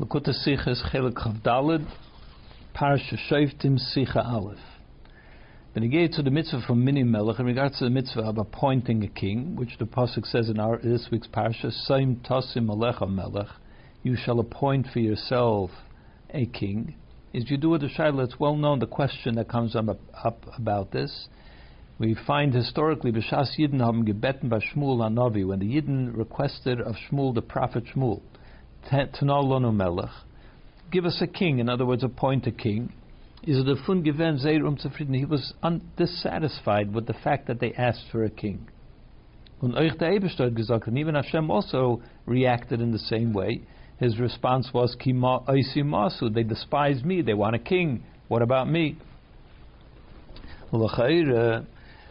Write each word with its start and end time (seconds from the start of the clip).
Lakuta 0.00 0.28
Sicha 0.28 0.68
is 0.68 0.80
Chelek 0.92 1.14
Chavdalid, 1.14 1.84
Parsha 2.72 3.18
Shoftim 3.28 3.80
Sicha 3.80 4.24
Aleph. 4.24 4.56
Then 5.74 5.82
he 5.82 5.88
gave 5.88 6.12
to 6.12 6.22
the 6.22 6.30
mitzvah 6.30 6.62
from 6.64 6.84
Mini 6.84 7.02
Melech 7.02 7.40
in 7.40 7.46
regards 7.46 7.80
to 7.80 7.84
the 7.84 7.90
mitzvah 7.90 8.22
of 8.22 8.38
appointing 8.38 9.02
a 9.02 9.08
king, 9.08 9.56
which 9.56 9.76
the 9.80 9.86
pasuk 9.86 10.24
says 10.24 10.50
in 10.50 10.60
our 10.60 10.78
this 10.78 11.08
week's 11.10 11.26
parsha, 11.26 11.72
Saim 11.90 12.24
Tasim 12.24 12.66
Melecha 12.66 13.12
Melech, 13.12 13.48
you 14.04 14.14
shall 14.14 14.38
appoint 14.38 14.86
for 14.92 15.00
yourself 15.00 15.72
a 16.30 16.46
king. 16.46 16.94
Is 17.32 17.50
you 17.50 17.56
do 17.56 17.74
it 17.74 17.80
the 17.80 17.88
Shaila, 17.88 18.22
it's 18.22 18.38
well 18.38 18.54
known 18.54 18.78
the 18.78 18.86
question 18.86 19.34
that 19.34 19.48
comes 19.48 19.74
up, 19.74 19.98
up 20.22 20.44
about 20.56 20.92
this. 20.92 21.26
We 21.98 22.14
find 22.24 22.54
historically 22.54 23.10
B'Shas 23.10 23.58
Yidden 23.58 23.80
haben 23.80 24.06
gebeten 24.06 24.48
by 24.48 24.60
Shmuel 24.60 24.98
Hanavi 24.98 25.44
when 25.44 25.58
the 25.58 25.66
Yidden 25.66 26.16
requested 26.16 26.80
of 26.80 26.94
Shmuel 27.10 27.34
the 27.34 27.42
prophet 27.42 27.82
Shmuel 27.96 28.20
Melech. 28.90 30.10
Give 30.90 31.04
us 31.04 31.20
a 31.20 31.26
king, 31.26 31.58
in 31.58 31.68
other 31.68 31.84
words, 31.84 32.02
appoint 32.02 32.46
a 32.46 32.50
king. 32.50 32.92
Is 33.42 33.64
the 33.64 33.76
fun 33.86 34.02
given 34.02 34.38
Zeirum 34.38 34.80
zufrieden? 34.80 35.14
He 35.14 35.24
was 35.24 35.52
un- 35.62 35.82
dissatisfied 35.96 36.94
with 36.94 37.06
the 37.06 37.14
fact 37.14 37.46
that 37.46 37.60
they 37.60 37.72
asked 37.74 38.04
for 38.10 38.24
a 38.24 38.30
king. 38.30 38.68
Und 39.60 39.74
Eberstadt 39.74 40.54
gesagt, 40.54 40.86
and 40.86 40.98
even 40.98 41.14
Hashem 41.14 41.50
also 41.50 42.00
reacted 42.26 42.80
in 42.80 42.92
the 42.92 42.98
same 42.98 43.32
way. 43.32 43.60
His 43.98 44.18
response 44.18 44.70
was, 44.72 44.96
Kima 44.96 45.44
masu, 45.46 46.32
they 46.32 46.44
despise 46.44 47.02
me, 47.02 47.22
they 47.22 47.34
want 47.34 47.56
a 47.56 47.58
king. 47.58 48.04
What 48.28 48.42
about 48.42 48.68
me? 48.68 48.96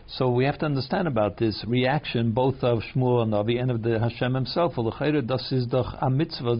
So 0.09 0.29
we 0.29 0.45
have 0.45 0.57
to 0.59 0.65
understand 0.65 1.05
about 1.05 1.35
this 1.35 1.65
reaction, 1.67 2.31
both 2.31 2.63
of 2.63 2.79
Shmuel 2.79 3.23
and 3.23 3.33
Navi 3.33 3.61
and 3.61 3.69
of 3.69 3.83
the 3.83 3.99
Hashem 3.99 4.35
himself. 4.35 4.77
A 4.77 6.09
mitzvah. 6.09 6.55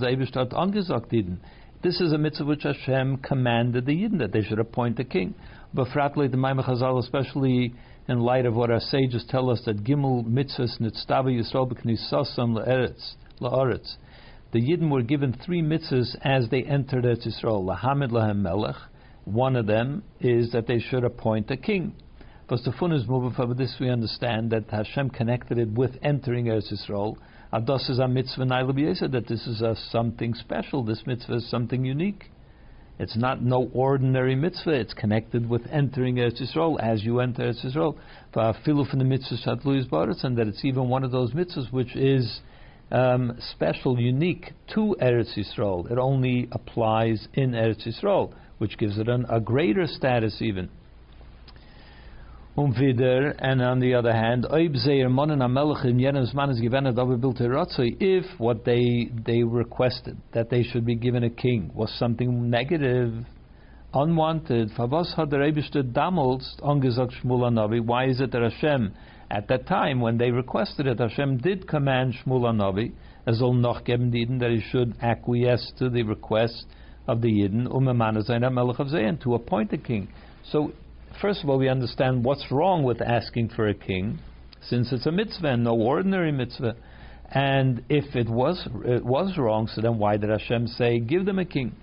This 1.81 2.01
is 2.01 2.11
a 2.11 2.17
mitzvah 2.17 2.45
which 2.45 2.63
Hashem 2.63 3.17
commanded 3.20 3.85
the 3.85 3.93
Yidden, 3.93 4.20
that 4.20 4.34
they 4.34 4.41
should 4.41 4.59
appoint 4.59 4.99
a 4.99 5.05
king. 5.05 5.34
But 5.73 5.87
fratly, 5.87 6.29
the 6.29 6.35
Maimach 6.35 6.65
Chazal, 6.65 6.99
especially 6.99 7.73
in 8.09 8.20
light 8.20 8.45
of 8.45 8.54
what 8.54 8.70
our 8.70 8.81
sages 8.81 9.23
tell 9.29 9.49
us, 9.49 9.61
that 9.65 9.82
Gimel 9.82 10.26
mitzvahs 10.26 10.82
nitztava 10.82 11.32
Yisrael 11.32 11.71
b'knisasam 11.71 12.54
la'aretz. 13.39 13.95
The 14.51 14.59
Yidden 14.59 14.89
were 14.91 15.04
given 15.04 15.32
three 15.45 15.61
mitzvahs 15.61 16.17
as 16.21 16.49
they 16.49 16.63
entered 16.63 17.05
Eretz 17.05 17.26
Yisrael. 17.26 17.63
Lahamid 17.63 18.11
lahem 18.11 18.41
melech. 18.41 18.76
One 19.23 19.55
of 19.55 19.67
them 19.67 20.04
is 20.20 20.51
that 20.51 20.67
they 20.67 20.79
should 20.79 21.05
appoint 21.05 21.49
a 21.49 21.55
king. 21.55 21.95
Because 22.48 22.63
the 22.63 22.71
fun 22.71 22.93
is 22.93 23.05
moving 23.05 23.31
for 23.31 23.53
this, 23.53 23.76
we 23.77 23.90
understand 23.90 24.51
that 24.51 24.70
Hashem 24.70 25.09
connected 25.09 25.57
it 25.57 25.67
with 25.67 25.98
entering 26.01 26.45
Eretz 26.45 26.71
Yisrael. 26.71 27.17
Ados 27.51 27.89
is 27.89 27.99
a 27.99 28.07
mitzvah 28.07 28.45
that 28.45 29.26
this 29.27 29.45
is 29.48 29.62
a 29.62 29.76
something 29.91 30.34
special. 30.34 30.81
This 30.81 31.04
mitzvah 31.05 31.35
is 31.35 31.49
something 31.49 31.84
unique. 31.84 32.31
It's 32.99 33.17
not 33.17 33.41
no 33.41 33.70
ordinary 33.73 34.34
mitzvah. 34.34 34.79
It's 34.79 34.93
connected 34.93 35.49
with 35.49 35.67
entering 35.70 36.15
Eretz 36.15 36.41
Yisrael 36.41 36.79
as 36.79 37.04
you 37.04 37.20
enter 37.20 37.51
Eretz 37.51 37.65
Yisrael. 37.65 37.98
Filu 38.34 38.89
from 38.89 38.99
the 38.99 39.05
mitzvah 39.05 39.35
shatlu 39.45 39.77
is 39.77 40.23
and 40.23 40.37
that 40.37 40.48
it's 40.48 40.63
even 40.63 40.87
one 40.87 41.04
of 41.04 41.11
those 41.11 41.34
mitzvahs 41.34 41.70
which 41.73 41.98
is 41.98 42.39
um, 42.91 43.37
special, 43.51 43.99
unique 43.99 44.54
to 44.73 44.95
Eretz 45.01 45.37
Yisrael. 45.37 45.91
It 45.91 45.98
only 45.98 46.48
applies 46.54 47.27
in 47.34 47.51
Eretz 47.51 47.85
Yisrael, 47.85 48.34
which 48.57 48.77
gives 48.77 48.98
it 48.98 49.09
an, 49.09 49.26
a 49.29 49.41
greater 49.41 49.85
status 49.85 50.41
even. 50.41 50.70
Um 52.60 52.72
wieder, 52.72 53.36
and 53.38 53.62
on 53.62 53.80
the 53.80 53.94
other 53.94 54.12
hand, 54.12 54.48
if 58.00 58.40
what 58.40 58.66
they 58.66 59.12
they 59.26 59.44
requested 59.44 60.18
that 60.34 60.50
they 60.50 60.63
should 60.63 60.84
be 60.84 60.96
given 60.96 61.24
a 61.24 61.30
king 61.30 61.70
was 61.76 61.91
something 62.00 62.50
negative, 62.50 63.13
unwanted, 63.94 64.72
why 64.75 64.96
is 68.08 68.22
it 68.22 68.31
that 68.31 68.41
Hashem 68.41 68.94
at 69.29 69.47
that 69.50 69.67
time 69.67 70.01
when 70.01 70.17
they 70.17 70.31
requested 70.31 70.88
it, 70.88 70.97
Hashem 70.97 71.38
did 71.38 71.67
command 71.67 72.16
Shmuel 72.25 72.56
Navi 72.56 72.91
as 73.28 73.40
geben 73.40 74.40
that 74.40 74.50
he 74.50 74.62
should 74.72 74.96
acquiesce 75.03 75.73
to 75.78 75.91
the 75.91 76.01
request 76.01 76.66
of 77.07 77.22
the 77.22 77.29
Yidden, 77.29 77.67
um 77.72 79.17
to 79.22 79.35
appoint 79.35 79.73
a 79.73 79.78
king. 79.78 80.07
So 80.51 80.72
first 81.22 81.44
of 81.44 81.50
all, 81.50 81.57
we 81.57 81.69
understand 81.69 82.23
what's 82.23 82.51
wrong 82.51 82.83
with 82.83 83.01
asking 83.01 83.50
for 83.50 83.67
a 83.67 83.73
king, 83.73 84.19
since 84.61 84.91
it's 84.91 85.05
a 85.05 85.11
mitzvah 85.11 85.47
and 85.47 85.63
no 85.63 85.75
ordinary 85.75 86.31
mitzvah. 86.31 86.75
And 87.29 87.83
if 87.89 88.16
it 88.16 88.29
was 88.29 88.67
it 88.85 89.03
was 89.03 89.38
wrong, 89.38 89.67
so 89.67 89.81
then 89.81 89.97
why 89.97 90.17
did 90.17 90.29
Hashem 90.29 90.67
say, 90.67 91.00
"Give 91.00 91.25
them 91.25 91.39
a 91.39 91.45
king"? 91.45 91.75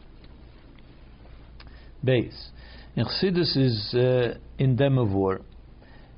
Base. 2.03 2.51
In 2.97 3.05
Chassidus 3.05 3.57
is 3.57 3.95
uh, 3.95 4.39
in 4.59 4.77
Demavur. 4.77 5.43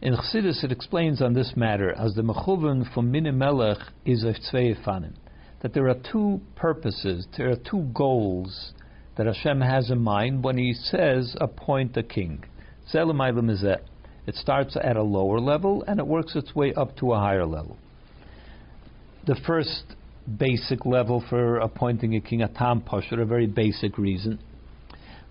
In 0.03 0.15
Chassidus 0.15 0.63
it 0.63 0.71
explains 0.71 1.23
on 1.23 1.33
this 1.33 1.55
matter 1.57 1.93
as 1.93 2.15
the 2.15 2.23
mechuven 2.23 2.93
from 2.93 3.13
Minimelech 3.13 3.83
is 4.05 4.23
of 4.23 4.37
Tzveifanim, 4.37 5.15
that 5.63 5.73
there 5.75 5.89
are 5.89 5.97
two 6.13 6.41
purposes, 6.55 7.27
there 7.37 7.51
are 7.51 7.57
two 7.57 7.91
goals 7.95 8.73
that 9.17 9.27
Hashem 9.27 9.61
has 9.61 9.91
in 9.91 10.01
mind 10.01 10.45
when 10.45 10.59
He 10.59 10.75
says 10.75 11.35
appoint 11.41 11.97
a 11.97 12.03
king. 12.03 12.45
It 12.93 14.35
starts 14.35 14.77
at 14.77 14.97
a 14.97 15.03
lower 15.03 15.41
level 15.41 15.85
and 15.87 16.01
it 16.01 16.07
works 16.07 16.35
its 16.35 16.55
way 16.55 16.75
up 16.75 16.97
to 16.99 17.13
a 17.13 17.19
higher 17.19 17.47
level. 17.47 17.77
The 19.27 19.37
first 19.47 19.83
basic 20.39 20.85
level 20.85 21.25
for 21.29 21.59
appointing 21.59 22.17
a 22.17 22.21
king, 22.21 22.43
a 22.43 22.49
tam 22.49 22.81
pashur, 22.81 23.21
a 23.21 23.25
very 23.25 23.47
basic 23.47 23.99
reason. 23.99 24.39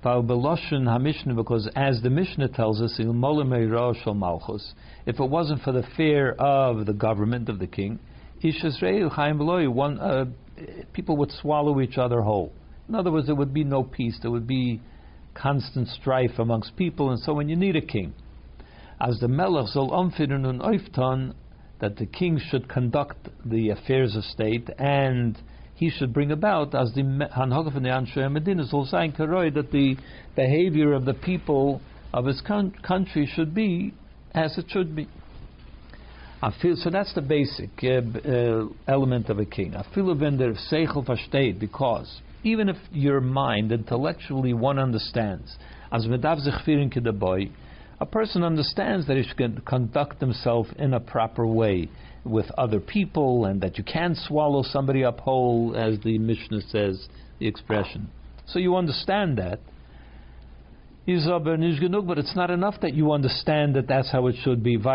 Because 0.04 1.70
as 1.76 2.02
the 2.02 2.10
Mishnah 2.10 2.50
tells 2.50 2.82
us, 2.82 3.00
if 3.00 5.20
it 5.20 5.30
wasn't 5.30 5.62
for 5.64 5.72
the 5.72 5.84
fear 5.98 6.32
of 6.34 6.86
the 6.86 6.94
government 6.94 7.50
of 7.50 7.60
the 7.60 7.68
king, 7.68 8.00
one, 9.68 10.00
uh, 10.00 10.26
people 10.94 11.18
would 11.18 11.32
swallow 11.32 11.82
each 11.82 11.98
other 11.98 12.22
whole. 12.22 12.52
In 12.88 12.94
other 12.94 13.12
words, 13.12 13.26
there 13.26 13.36
would 13.36 13.54
be 13.54 13.64
no 13.64 13.84
peace. 13.84 14.20
There 14.22 14.30
would 14.30 14.46
be 14.46 14.80
constant 15.36 15.88
strife 15.90 16.40
amongst 16.40 16.76
people, 16.76 17.12
and 17.12 17.20
so 17.20 17.34
when 17.34 17.48
you 17.50 17.56
need 17.56 17.76
a 17.76 17.82
king, 17.82 18.14
as 19.00 19.20
the 19.20 19.28
melech 19.28 19.76
und 19.76 20.14
oiftan, 20.62 21.34
that 21.80 21.98
the 21.98 22.06
king 22.06 22.40
should 22.50 22.68
conduct 22.70 23.30
the 23.46 23.70
affairs 23.70 24.16
of 24.16 24.24
state 24.24 24.70
and 24.80 25.38
he 25.76 25.90
should 25.90 26.14
bring 26.14 26.32
about 26.32 26.74
as 26.74 26.94
the 26.94 27.02
Hanhagah 27.02 27.74
von 27.74 27.84
der 27.84 28.30
Medina 28.30 28.66
soll 28.66 28.86
sein 28.86 29.12
karoi 29.12 29.54
that 29.54 29.72
the 29.72 29.98
behavior 30.36 30.94
of 30.94 31.04
the 31.04 31.14
people 31.14 31.82
of 32.14 32.26
his 32.26 32.42
country 32.42 33.30
should 33.36 33.54
be 33.54 33.94
as 34.34 34.58
it 34.58 34.66
should 34.70 34.96
be. 34.96 35.08
I 36.42 36.54
feel 36.62 36.76
so. 36.76 36.90
That's 36.90 37.14
the 37.14 37.22
basic 37.22 37.72
uh, 37.84 38.30
uh, 38.30 38.68
element 38.88 39.30
of 39.30 39.40
a 39.40 39.46
king. 39.46 39.76
I 39.76 39.86
feel 39.94 40.14
when 40.16 40.38
der 40.38 40.54
seichel 40.54 41.06
versteht 41.06 41.60
because 41.60 42.22
even 42.46 42.70
if 42.70 42.78
your 42.92 43.20
mind 43.20 43.72
intellectually 43.72 44.54
one 44.54 44.78
understands, 44.78 45.58
as 45.92 46.06
boy, 47.12 47.50
a 48.00 48.06
person 48.06 48.44
understands 48.44 49.08
that 49.08 49.18
he 49.18 49.24
should 49.24 49.66
conduct 49.66 50.22
himself 50.22 50.68
in 50.78 50.94
a 50.94 51.00
proper 51.00 51.48
way 51.48 51.90
with 52.24 52.46
other 52.58 52.80
people, 52.80 53.46
and 53.46 53.62
that 53.62 53.80
you 53.80 53.84
can 53.84 54.16
swallow 54.16 54.62
somebody 54.62 55.04
up 55.04 55.20
whole, 55.20 55.76
as 55.76 55.98
the 56.04 56.20
Mishnah 56.20 56.62
says, 56.70 57.08
the 57.40 57.48
expression. 57.48 58.08
So 58.48 58.60
you 58.60 58.76
understand 58.76 59.40
that. 59.40 59.60
But 61.08 62.18
it's 62.18 62.36
not 62.36 62.52
enough 62.52 62.82
that 62.82 62.94
you 62.94 63.12
understand 63.12 63.76
that 63.76 63.88
that's 63.88 64.12
how 64.12 64.28
it 64.28 64.36
should 64.44 64.64
be. 64.64 64.76
Because 64.78 64.94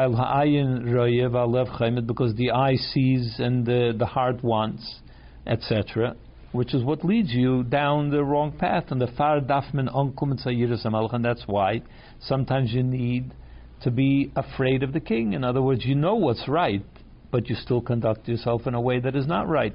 the 2.34 2.50
eye 2.52 2.76
sees 2.76 3.36
and 3.38 3.64
the, 3.64 3.94
the 3.96 4.06
heart 4.06 4.42
wants, 4.44 5.00
etc 5.46 6.16
which 6.52 6.74
is 6.74 6.82
what 6.82 7.04
leads 7.04 7.32
you 7.32 7.62
down 7.62 8.10
the 8.10 8.24
wrong 8.24 8.52
path. 8.52 8.84
And 8.90 9.00
the 9.00 9.06
far 9.16 9.40
dafmin 9.40 9.88
onkum 9.88 11.12
and 11.14 11.24
that's 11.24 11.44
why 11.46 11.82
sometimes 12.20 12.72
you 12.72 12.82
need 12.82 13.32
to 13.82 13.90
be 13.90 14.32
afraid 14.36 14.82
of 14.82 14.92
the 14.92 15.00
king. 15.00 15.32
In 15.32 15.44
other 15.44 15.62
words, 15.62 15.84
you 15.84 15.94
know 15.94 16.16
what's 16.16 16.48
right, 16.48 16.84
but 17.30 17.48
you 17.48 17.54
still 17.54 17.80
conduct 17.80 18.28
yourself 18.28 18.66
in 18.66 18.74
a 18.74 18.80
way 18.80 19.00
that 19.00 19.14
is 19.16 19.26
not 19.26 19.48
right. 19.48 19.74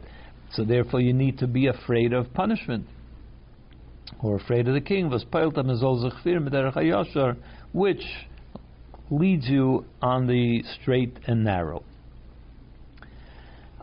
So 0.51 0.63
therefore, 0.63 1.01
you 1.01 1.13
need 1.13 1.39
to 1.39 1.47
be 1.47 1.67
afraid 1.67 2.13
of 2.13 2.33
punishment 2.33 2.85
or 4.21 4.35
afraid 4.35 4.67
of 4.67 4.73
the 4.73 4.81
king. 4.81 5.09
Which 7.73 8.03
leads 9.09 9.47
you 9.47 9.85
on 10.01 10.27
the 10.27 10.63
straight 10.81 11.17
and 11.27 11.43
narrow 11.43 11.83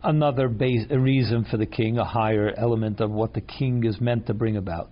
another 0.02 0.48
base, 0.48 0.86
reason 0.90 1.44
for 1.50 1.56
the 1.56 1.66
king, 1.66 1.98
a 1.98 2.04
higher 2.04 2.52
element 2.56 3.00
of 3.00 3.10
what 3.10 3.34
the 3.34 3.40
king 3.40 3.84
is 3.84 4.00
meant 4.00 4.26
to 4.26 4.34
bring 4.34 4.56
about. 4.56 4.90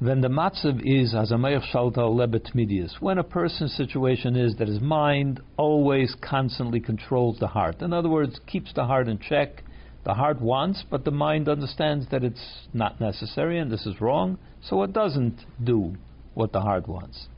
Then 0.00 0.22
the 0.22 0.28
matzav 0.28 0.80
is 0.82 1.14
as 1.14 1.30
a 1.30 1.34
shalta 1.34 1.98
lebet 1.98 2.54
midias, 2.54 3.00
when 3.00 3.18
a 3.18 3.22
person's 3.22 3.74
situation 3.74 4.34
is 4.34 4.56
that 4.56 4.68
his 4.68 4.80
mind 4.80 5.40
always 5.58 6.14
constantly 6.22 6.80
controls 6.80 7.38
the 7.38 7.48
heart. 7.48 7.82
In 7.82 7.92
other 7.92 8.08
words, 8.08 8.40
keeps 8.46 8.72
the 8.72 8.86
heart 8.86 9.08
in 9.08 9.18
check, 9.18 9.62
The 10.04 10.14
heart 10.14 10.40
wants, 10.40 10.84
but 10.88 11.04
the 11.04 11.10
mind 11.10 11.48
understands 11.48 12.06
that 12.10 12.24
it's 12.24 12.68
not 12.72 13.00
necessary 13.00 13.58
and 13.58 13.70
this 13.70 13.84
is 13.84 14.00
wrong, 14.00 14.38
so 14.62 14.82
it 14.82 14.92
doesn't 14.94 15.44
do 15.62 15.94
what 16.32 16.52
the 16.52 16.60
heart 16.62 16.88
wants. 16.88 17.28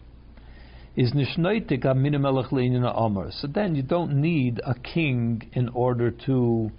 Is 0.95 1.13
omer. 2.95 3.31
So 3.31 3.47
then 3.47 3.75
you 3.75 3.83
don't 3.83 4.21
need 4.21 4.61
a 4.65 4.75
king 4.75 5.43
in 5.55 5.71
order 5.71 6.11
to 6.27 6.71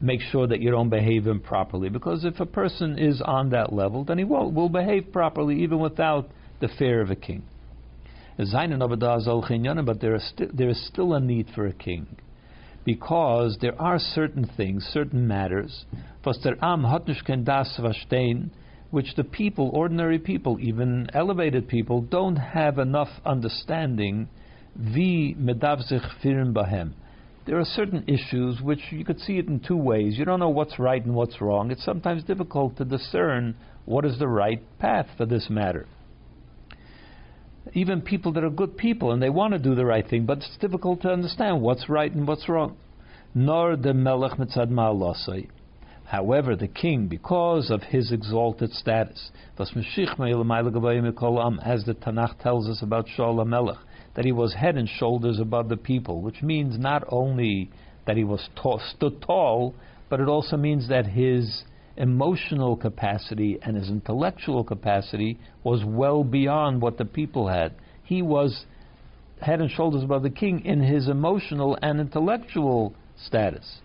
make 0.00 0.20
sure 0.20 0.46
that 0.48 0.60
you 0.60 0.70
don't 0.70 0.90
behave 0.90 1.28
improperly. 1.28 1.88
Because 1.88 2.24
if 2.24 2.40
a 2.40 2.46
person 2.46 2.98
is 2.98 3.22
on 3.24 3.50
that 3.50 3.72
level, 3.72 4.04
then 4.04 4.18
he 4.18 4.24
will, 4.24 4.50
will 4.50 4.68
behave 4.68 5.12
properly 5.12 5.62
even 5.62 5.78
without 5.78 6.28
the 6.60 6.68
fear 6.78 7.00
of 7.00 7.10
a 7.10 7.16
king. 7.16 7.44
But 8.36 8.48
there 10.00 10.14
is, 10.16 10.28
sti- 10.28 10.50
there 10.52 10.68
is 10.68 10.86
still 10.88 11.14
a 11.14 11.20
need 11.20 11.46
for 11.54 11.66
a 11.66 11.72
king. 11.72 12.06
Because 12.84 13.56
there 13.60 13.80
are 13.80 13.98
certain 13.98 14.50
things, 14.56 14.84
certain 14.92 15.26
matters, 15.26 15.86
which 18.94 19.16
the 19.16 19.24
people, 19.24 19.70
ordinary 19.74 20.20
people, 20.20 20.56
even 20.60 21.08
elevated 21.12 21.66
people, 21.66 22.00
don't 22.00 22.36
have 22.36 22.78
enough 22.78 23.08
understanding. 23.26 24.28
There 24.76 25.34
are 27.58 27.64
certain 27.64 28.04
issues 28.06 28.60
which 28.62 28.92
you 28.92 29.04
could 29.04 29.18
see 29.18 29.38
it 29.38 29.48
in 29.48 29.58
two 29.58 29.76
ways. 29.76 30.16
You 30.16 30.24
don't 30.24 30.38
know 30.38 30.48
what's 30.48 30.78
right 30.78 31.04
and 31.04 31.16
what's 31.16 31.40
wrong. 31.40 31.72
It's 31.72 31.84
sometimes 31.84 32.22
difficult 32.22 32.76
to 32.76 32.84
discern 32.84 33.56
what 33.84 34.04
is 34.04 34.20
the 34.20 34.28
right 34.28 34.62
path 34.78 35.08
for 35.16 35.26
this 35.26 35.50
matter. 35.50 35.88
Even 37.72 38.00
people 38.00 38.30
that 38.34 38.44
are 38.44 38.50
good 38.50 38.76
people 38.76 39.10
and 39.10 39.20
they 39.20 39.28
want 39.28 39.54
to 39.54 39.58
do 39.58 39.74
the 39.74 39.84
right 39.84 40.08
thing, 40.08 40.24
but 40.24 40.38
it's 40.38 40.56
difficult 40.60 41.02
to 41.02 41.08
understand 41.08 41.60
what's 41.60 41.88
right 41.88 42.12
and 42.12 42.28
what's 42.28 42.48
wrong. 42.48 42.76
Nor 43.34 43.74
the 43.74 43.92
melech 43.92 44.38
mitzad 44.38 44.70
ma'alosai. 44.70 45.48
However, 46.06 46.54
the 46.54 46.68
king, 46.68 47.08
because 47.08 47.70
of 47.70 47.82
his 47.82 48.12
exalted 48.12 48.72
status, 48.72 49.30
as 49.58 49.70
the 49.72 49.80
Tanakh 52.00 52.38
tells 52.38 52.68
us 52.68 52.82
about 52.82 53.06
Shaul 53.06 53.46
Melech, 53.46 53.78
that 54.14 54.24
he 54.24 54.32
was 54.32 54.54
head 54.54 54.76
and 54.76 54.88
shoulders 54.88 55.40
above 55.40 55.68
the 55.68 55.76
people, 55.76 56.20
which 56.20 56.42
means 56.42 56.78
not 56.78 57.04
only 57.08 57.70
that 58.06 58.16
he 58.16 58.24
was 58.24 58.48
tall, 58.54 58.80
stood 58.94 59.20
tall, 59.22 59.74
but 60.08 60.20
it 60.20 60.28
also 60.28 60.56
means 60.56 60.88
that 60.88 61.06
his 61.06 61.64
emotional 61.96 62.76
capacity 62.76 63.58
and 63.62 63.76
his 63.76 63.88
intellectual 63.88 64.64
capacity 64.64 65.38
was 65.62 65.84
well 65.84 66.22
beyond 66.22 66.82
what 66.82 66.98
the 66.98 67.04
people 67.04 67.48
had. 67.48 67.72
He 68.02 68.20
was 68.20 68.66
head 69.40 69.60
and 69.60 69.70
shoulders 69.70 70.02
above 70.02 70.22
the 70.22 70.30
king 70.30 70.64
in 70.64 70.82
his 70.82 71.08
emotional 71.08 71.78
and 71.82 72.00
intellectual 72.00 72.94
status. 73.16 73.80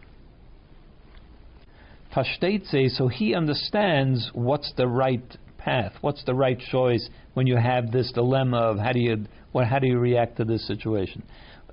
Versteht 2.16 2.66
so 2.96 3.08
he 3.08 3.36
understands 3.36 4.32
what's 4.34 4.74
the 4.78 4.88
right 4.88 5.38
path, 5.58 5.94
what's 6.02 6.24
the 6.24 6.34
right 6.34 6.60
choice 6.72 7.08
when 7.34 7.46
you 7.46 7.58
have 7.58 7.92
this 7.92 8.12
dilemma 8.12 8.58
of 8.58 8.80
how 8.80 8.92
do 8.92 9.00
you 9.00 9.26
what, 9.52 9.68
how 9.68 9.80
do 9.80 9.88
you 9.88 10.00
react 10.00 10.38
to 10.38 10.46
this 10.46 10.66
situation? 10.68 11.24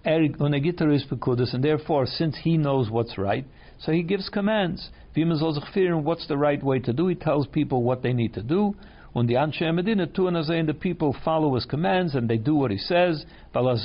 And 0.04 1.64
therefore, 1.64 2.06
since 2.06 2.36
he 2.42 2.56
knows 2.56 2.90
what's 2.90 3.18
right, 3.18 3.44
so 3.78 3.92
he 3.92 4.02
gives 4.02 4.28
commands. 4.28 4.90
What's 5.14 6.26
the 6.28 6.36
right 6.36 6.62
way 6.62 6.78
to 6.80 6.92
do? 6.92 7.08
He 7.08 7.14
tells 7.14 7.46
people 7.48 7.82
what 7.82 8.02
they 8.02 8.12
need 8.12 8.34
to 8.34 8.42
do. 8.42 8.74
When 9.12 9.26
the 9.26 9.34
Anshe 9.34 9.74
Medina, 9.74 10.04
and 10.04 10.68
the 10.68 10.74
people 10.74 11.16
follow 11.24 11.54
his 11.54 11.64
commands 11.64 12.14
and 12.14 12.28
they 12.28 12.36
do 12.36 12.54
what 12.54 12.70
he 12.70 12.78
says, 12.78 13.24
because 13.52 13.82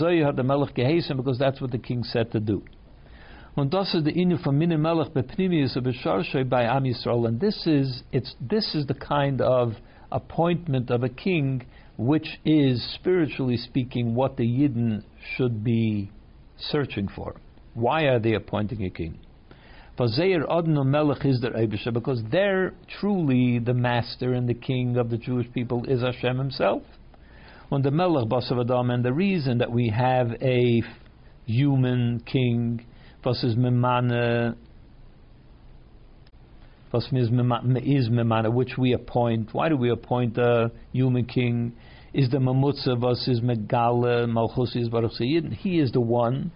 that's 1.40 1.62
what 1.62 1.72
the 1.72 1.80
king 1.82 2.04
said 2.04 2.32
to 2.34 2.40
do. 2.40 2.64
This 3.58 3.94
is 3.94 4.06
the 4.06 4.14
inu 4.14 4.42
from 4.42 4.60
Mini 4.60 4.78
Melech 4.78 5.14
by 5.14 5.22
Am 5.24 6.84
Yisrael, 6.86 7.28
and 7.28 7.40
this 7.40 7.68
is 7.68 8.02
it's 8.14 8.34
this 8.40 8.74
is 8.74 8.88
the 8.88 8.94
kind 8.94 9.42
of 9.42 9.74
appointment 10.10 10.90
of 10.90 11.04
a 11.04 11.10
king 11.10 11.66
which 11.98 12.40
is, 12.46 12.82
spiritually 12.96 13.58
speaking, 13.58 14.16
what 14.16 14.38
the 14.38 14.46
Yidden 14.46 15.04
should 15.36 15.66
be 15.66 16.10
searching 16.58 17.10
for. 17.14 17.36
Why 17.74 18.04
are 18.04 18.20
they 18.20 18.36
appointing 18.36 18.86
a 18.86 18.90
king? 18.90 19.20
Because 19.98 20.16
they're 20.18 20.46
truly 23.00 23.60
the 23.60 23.74
master 23.74 24.34
and 24.34 24.48
the 24.48 24.54
king 24.54 24.96
of 24.98 25.10
the 25.10 25.18
Jewish 25.18 25.52
people 25.52 25.84
is 25.86 26.02
Hashem 26.02 26.38
himself. 26.38 26.84
When 27.68 27.82
the 27.82 27.92
Melech 27.92 28.30
Basavadam, 28.30 28.94
and 28.94 29.04
the 29.04 29.14
reason 29.14 29.58
that 29.58 29.72
we 29.72 29.90
have 29.90 30.32
a 30.42 30.82
human 31.46 32.22
king, 32.26 32.86
versus 33.24 33.56
äh, 33.56 34.54
Memana, 36.94 38.54
which 38.54 38.78
we 38.78 38.94
appoint. 38.94 39.54
Why 39.54 39.70
do 39.70 39.78
we 39.78 39.90
appoint 39.90 40.38
a 40.38 40.72
human 40.92 41.26
king? 41.26 41.74
is 42.14 42.30
the 42.30 42.38
Mamutza 42.38 43.00
versus 43.00 43.40
Megala 43.42 44.28
Malchus 44.28 44.76
is 44.76 44.90
Baruch 44.90 45.14
He 45.14 45.80
is 45.80 45.92
the 45.92 46.02
one 46.02 46.52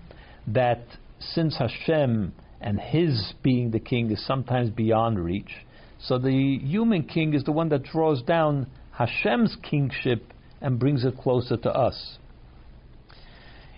that, 0.48 0.84
since 1.20 1.58
Hashem 1.58 2.34
and 2.62 2.80
His 2.80 3.34
being 3.42 3.72
the 3.72 3.80
king 3.80 4.12
is 4.12 4.26
sometimes 4.26 4.70
beyond 4.70 5.24
reach, 5.24 5.52
so 6.00 6.18
the 6.18 6.58
human 6.62 7.04
king 7.04 7.34
is 7.34 7.44
the 7.44 7.52
one 7.52 7.70
that 7.70 7.84
draws 7.84 8.22
down 8.22 8.68
Hashem's 8.92 9.56
kingship 9.64 10.34
and 10.62 10.78
brings 10.78 11.06
it 11.06 11.18
closer 11.18 11.58
to 11.58 11.70
us. 11.70 12.18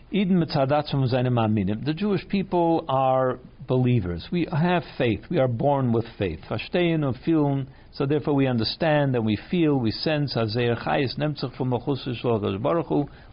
The 0.09 1.93
Jewish 1.95 2.27
people 2.29 2.85
are 2.87 3.39
believers. 3.67 4.25
We 4.31 4.47
have 4.49 4.83
faith. 4.97 5.25
We 5.29 5.37
are 5.39 5.49
born 5.49 5.91
with 5.91 6.05
faith. 6.17 6.39
So 6.49 8.05
therefore 8.05 8.33
we 8.33 8.47
understand 8.47 9.15
and 9.17 9.25
we 9.25 9.37
feel, 9.51 9.75
we 9.77 9.91
sense, 9.91 10.37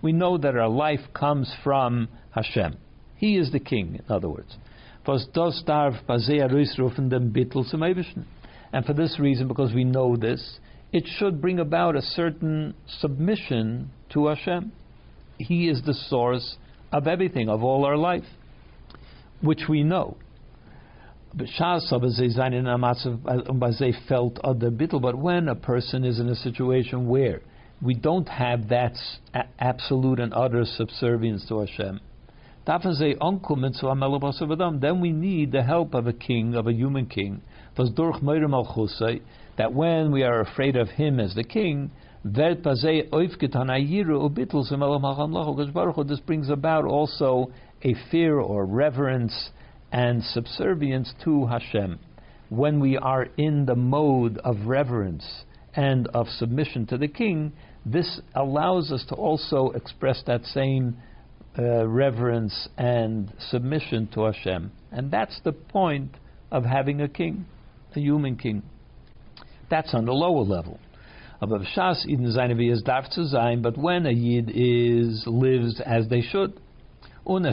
we 0.02 0.12
know 0.12 0.36
that 0.38 0.56
our 0.56 0.68
life 0.68 1.00
comes 1.14 1.54
from 1.62 2.08
Hashem. 2.32 2.76
He 3.16 3.36
is 3.36 3.52
the 3.52 3.60
king, 3.60 4.00
in 4.04 4.12
other 4.12 4.28
words. 4.28 4.56
And 8.72 8.84
for 8.84 8.94
this 8.94 9.20
reason, 9.20 9.46
because 9.46 9.72
we 9.72 9.84
know 9.84 10.16
this, 10.16 10.58
it 10.92 11.04
should 11.06 11.40
bring 11.40 11.60
about 11.60 11.94
a 11.94 12.02
certain 12.02 12.74
submission 12.98 13.90
to 14.12 14.26
Hashem. 14.26 14.72
He 15.38 15.68
is 15.68 15.82
the 15.82 15.94
source 15.94 16.56
of 16.94 17.06
everything, 17.08 17.48
of 17.48 17.64
all 17.64 17.84
our 17.84 17.96
life, 17.96 18.22
which 19.40 19.62
we 19.68 19.82
know. 19.82 20.16
Uh, 21.32 21.44
Bitl. 24.80 25.02
But 25.02 25.18
when 25.18 25.48
a 25.48 25.56
person 25.56 26.04
is 26.04 26.20
in 26.20 26.28
a 26.28 26.36
situation 26.36 27.08
where 27.08 27.40
we 27.82 27.94
don't 27.94 28.28
have 28.28 28.68
that 28.68 28.94
absolute 29.58 30.20
and 30.20 30.32
utter 30.32 30.64
subservience 30.64 31.44
to 31.48 31.58
Hashem, 31.58 31.98
then 32.64 32.80
we 35.00 35.12
need 35.12 35.50
the 35.50 35.64
help 35.64 35.94
of 35.94 36.06
a 36.06 36.12
king, 36.12 36.54
of 36.54 36.68
a 36.68 36.72
human 36.72 37.06
king. 37.06 37.42
That 39.56 39.72
when 39.72 40.12
we 40.12 40.22
are 40.22 40.40
afraid 40.40 40.76
of 40.76 40.88
him 40.90 41.18
as 41.18 41.34
the 41.34 41.44
king, 41.44 41.90
this 46.04 46.20
brings 46.20 46.48
about 46.48 46.86
also 46.86 47.52
a 47.82 47.94
fear 48.10 48.40
or 48.40 48.64
reverence 48.64 49.50
and 49.92 50.22
subservience 50.24 51.12
to 51.24 51.44
Hashem. 51.44 51.98
When 52.48 52.80
we 52.80 52.96
are 52.96 53.28
in 53.36 53.66
the 53.66 53.74
mode 53.74 54.38
of 54.38 54.66
reverence 54.66 55.44
and 55.74 56.06
of 56.08 56.28
submission 56.28 56.86
to 56.86 56.96
the 56.96 57.08
king, 57.08 57.52
this 57.84 58.22
allows 58.34 58.90
us 58.90 59.04
to 59.10 59.14
also 59.14 59.72
express 59.72 60.22
that 60.26 60.44
same 60.46 60.96
uh, 61.58 61.86
reverence 61.86 62.68
and 62.78 63.34
submission 63.50 64.08
to 64.14 64.24
Hashem. 64.24 64.72
And 64.90 65.10
that's 65.10 65.38
the 65.44 65.52
point 65.52 66.16
of 66.50 66.64
having 66.64 67.02
a 67.02 67.08
king, 67.08 67.44
a 67.94 68.00
human 68.00 68.36
king. 68.36 68.62
That's 69.68 69.92
on 69.92 70.06
the 70.06 70.12
lower 70.12 70.42
level. 70.42 70.80
Aber 71.40 71.58
Shas 71.60 72.06
Eden 72.06 72.58
wie 72.58 72.70
es 72.70 72.82
darf 72.82 73.08
zu 73.10 73.24
sein, 73.24 73.62
but 73.62 73.76
when 73.76 74.06
a 74.06 74.10
Yid 74.10 74.50
is 74.54 75.26
lives 75.26 75.80
as 75.80 76.08
they 76.08 76.20
should, 76.22 76.54
and 77.26 77.44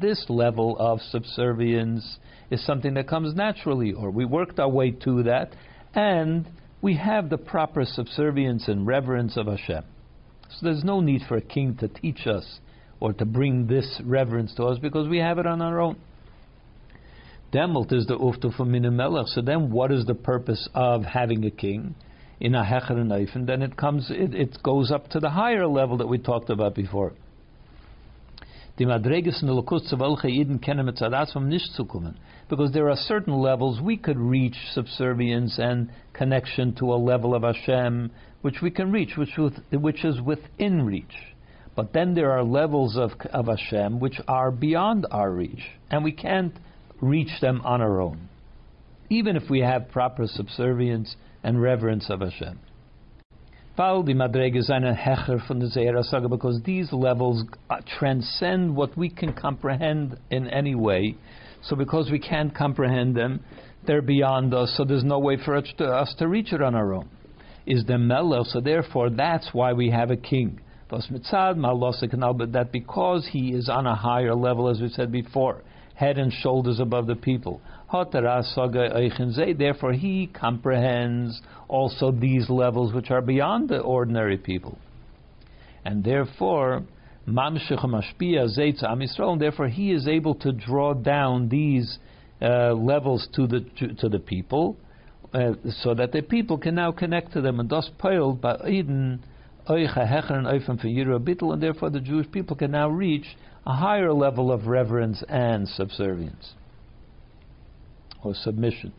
this 0.00 0.26
level 0.28 0.76
of 0.78 1.00
subservience 1.00 2.18
is 2.50 2.64
something 2.64 2.94
that 2.94 3.08
comes 3.08 3.34
naturally, 3.34 3.92
or 3.92 4.10
we 4.10 4.24
worked 4.24 4.60
our 4.60 4.68
way 4.68 4.92
to 4.92 5.24
that, 5.24 5.56
and 5.94 6.46
we 6.80 6.94
have 6.96 7.30
the 7.30 7.38
proper 7.38 7.84
subservience 7.84 8.68
and 8.68 8.86
reverence 8.86 9.36
of 9.36 9.46
Hashem. 9.46 9.82
So 10.50 10.66
there's 10.66 10.84
no 10.84 11.00
need 11.00 11.22
for 11.26 11.36
a 11.36 11.40
king 11.40 11.76
to 11.78 11.88
teach 11.88 12.26
us 12.26 12.60
or 13.00 13.12
to 13.14 13.24
bring 13.24 13.66
this 13.66 14.00
reverence 14.04 14.54
to 14.54 14.64
us 14.64 14.78
because 14.78 15.08
we 15.08 15.18
have 15.18 15.38
it 15.38 15.46
on 15.46 15.60
our 15.60 15.80
own. 15.80 15.96
Demelt 17.56 17.90
is 17.90 18.04
the 18.06 18.18
uftu 18.18 18.54
from 18.54 18.70
Minimelech. 18.70 19.28
So 19.28 19.40
then, 19.40 19.70
what 19.70 19.90
is 19.90 20.04
the 20.04 20.14
purpose 20.14 20.68
of 20.74 21.04
having 21.04 21.42
a 21.46 21.50
king 21.50 21.94
in 22.38 22.54
a 22.54 22.62
hecher 22.62 22.90
and 22.90 23.10
and 23.10 23.48
Then 23.48 23.62
it 23.62 23.78
comes, 23.78 24.10
it, 24.10 24.34
it 24.34 24.62
goes 24.62 24.90
up 24.90 25.08
to 25.10 25.20
the 25.20 25.30
higher 25.30 25.66
level 25.66 25.96
that 25.96 26.06
we 26.06 26.18
talked 26.18 26.50
about 26.50 26.74
before. 26.74 27.14
Because 28.78 28.92
there 32.72 32.90
are 32.90 32.96
certain 32.96 33.34
levels 33.34 33.80
we 33.80 33.96
could 33.96 34.18
reach 34.18 34.56
subservience 34.72 35.58
and 35.58 35.88
connection 36.12 36.74
to 36.74 36.92
a 36.92 36.96
level 36.96 37.34
of 37.34 37.42
Hashem 37.42 38.10
which 38.42 38.60
we 38.60 38.70
can 38.70 38.92
reach, 38.92 39.16
which, 39.16 39.30
which 39.72 40.04
is 40.04 40.20
within 40.20 40.84
reach. 40.84 41.14
But 41.74 41.94
then 41.94 42.14
there 42.14 42.32
are 42.32 42.44
levels 42.44 42.98
of, 42.98 43.12
of 43.32 43.46
Hashem 43.46 43.98
which 43.98 44.20
are 44.28 44.50
beyond 44.50 45.06
our 45.10 45.30
reach, 45.30 45.62
and 45.90 46.04
we 46.04 46.12
can't 46.12 46.52
reach 47.00 47.40
them 47.40 47.60
on 47.64 47.80
our 47.80 48.00
own, 48.00 48.28
even 49.10 49.36
if 49.36 49.48
we 49.50 49.60
have 49.60 49.88
proper 49.90 50.26
subservience 50.26 51.16
and 51.42 51.60
reverence 51.60 52.10
of 52.10 52.20
Hashem. 52.20 52.58
Die 53.76 54.14
Madrege 54.14 54.62
seine 54.62 54.94
Hecher 54.94 55.46
von 55.46 55.58
der 55.58 55.68
Zeera 55.68 56.02
Saga, 56.02 56.28
because 56.28 56.62
these 56.64 56.90
levels 56.92 57.44
uh, 57.68 57.76
transcend 57.98 58.74
what 58.74 58.96
we 58.96 59.10
can 59.10 59.34
comprehend 59.34 60.16
in 60.30 60.48
any 60.48 60.74
way. 60.74 61.14
So 61.62 61.76
because 61.76 62.10
we 62.10 62.18
can't 62.18 62.54
comprehend 62.54 63.14
them, 63.14 63.44
they're 63.86 64.00
beyond 64.00 64.54
us, 64.54 64.72
so 64.76 64.84
there's 64.84 65.04
no 65.04 65.18
way 65.18 65.36
for 65.44 65.56
us 65.56 65.64
to, 65.76 65.84
us 65.84 66.14
to 66.18 66.26
reach 66.26 66.54
it 66.54 66.62
on 66.62 66.74
our 66.74 66.94
own. 66.94 67.10
Is 67.66 67.84
the 67.84 67.98
Melech, 67.98 68.46
so 68.46 68.60
therefore 68.60 69.10
that's 69.10 69.50
why 69.52 69.74
we 69.74 69.90
have 69.90 70.10
a 70.10 70.16
king. 70.16 70.60
But 70.88 71.02
that 71.10 72.68
because 72.72 73.28
he 73.30 73.52
is 73.52 73.68
on 73.68 73.86
a 73.86 73.94
higher 73.94 74.34
level, 74.34 74.68
as 74.68 74.80
we 74.80 74.88
said 74.88 75.12
before, 75.12 75.62
head 75.96 76.18
and 76.18 76.32
shoulders 76.32 76.78
above 76.78 77.06
the 77.06 77.16
people. 77.16 77.60
Therefore, 79.58 79.92
he 79.92 80.26
comprehends 80.26 81.40
also 81.68 82.12
these 82.12 82.48
levels 82.50 82.92
which 82.92 83.10
are 83.10 83.22
beyond 83.22 83.70
the 83.70 83.80
ordinary 83.80 84.36
people. 84.36 84.78
And 85.84 86.04
therefore, 86.04 86.82
therefore 89.38 89.68
he 89.68 89.92
is 89.92 90.06
able 90.06 90.34
to 90.36 90.52
draw 90.52 90.94
down 90.94 91.48
these 91.48 91.98
uh, 92.42 92.74
levels 92.74 93.26
to 93.34 93.46
the 93.46 93.60
to, 93.78 93.94
to 93.94 94.08
the 94.08 94.18
people, 94.18 94.76
uh, 95.32 95.52
so 95.82 95.94
that 95.94 96.12
the 96.12 96.20
people 96.22 96.58
can 96.58 96.74
now 96.74 96.92
connect 96.92 97.32
to 97.32 97.40
them. 97.40 97.58
And 97.58 97.68
thus, 97.68 97.90
by 98.42 98.56
Eden, 98.68 99.24
and 101.52 101.62
therefore 101.62 101.90
the 101.90 102.00
Jewish 102.00 102.30
people 102.30 102.56
can 102.56 102.70
now 102.70 102.88
reach 102.88 103.26
a 103.66 103.74
higher 103.74 104.12
level 104.12 104.52
of 104.52 104.66
reverence 104.66 105.24
and 105.28 105.68
subservience 105.68 106.54
or 108.22 108.34
submission. 108.34 108.92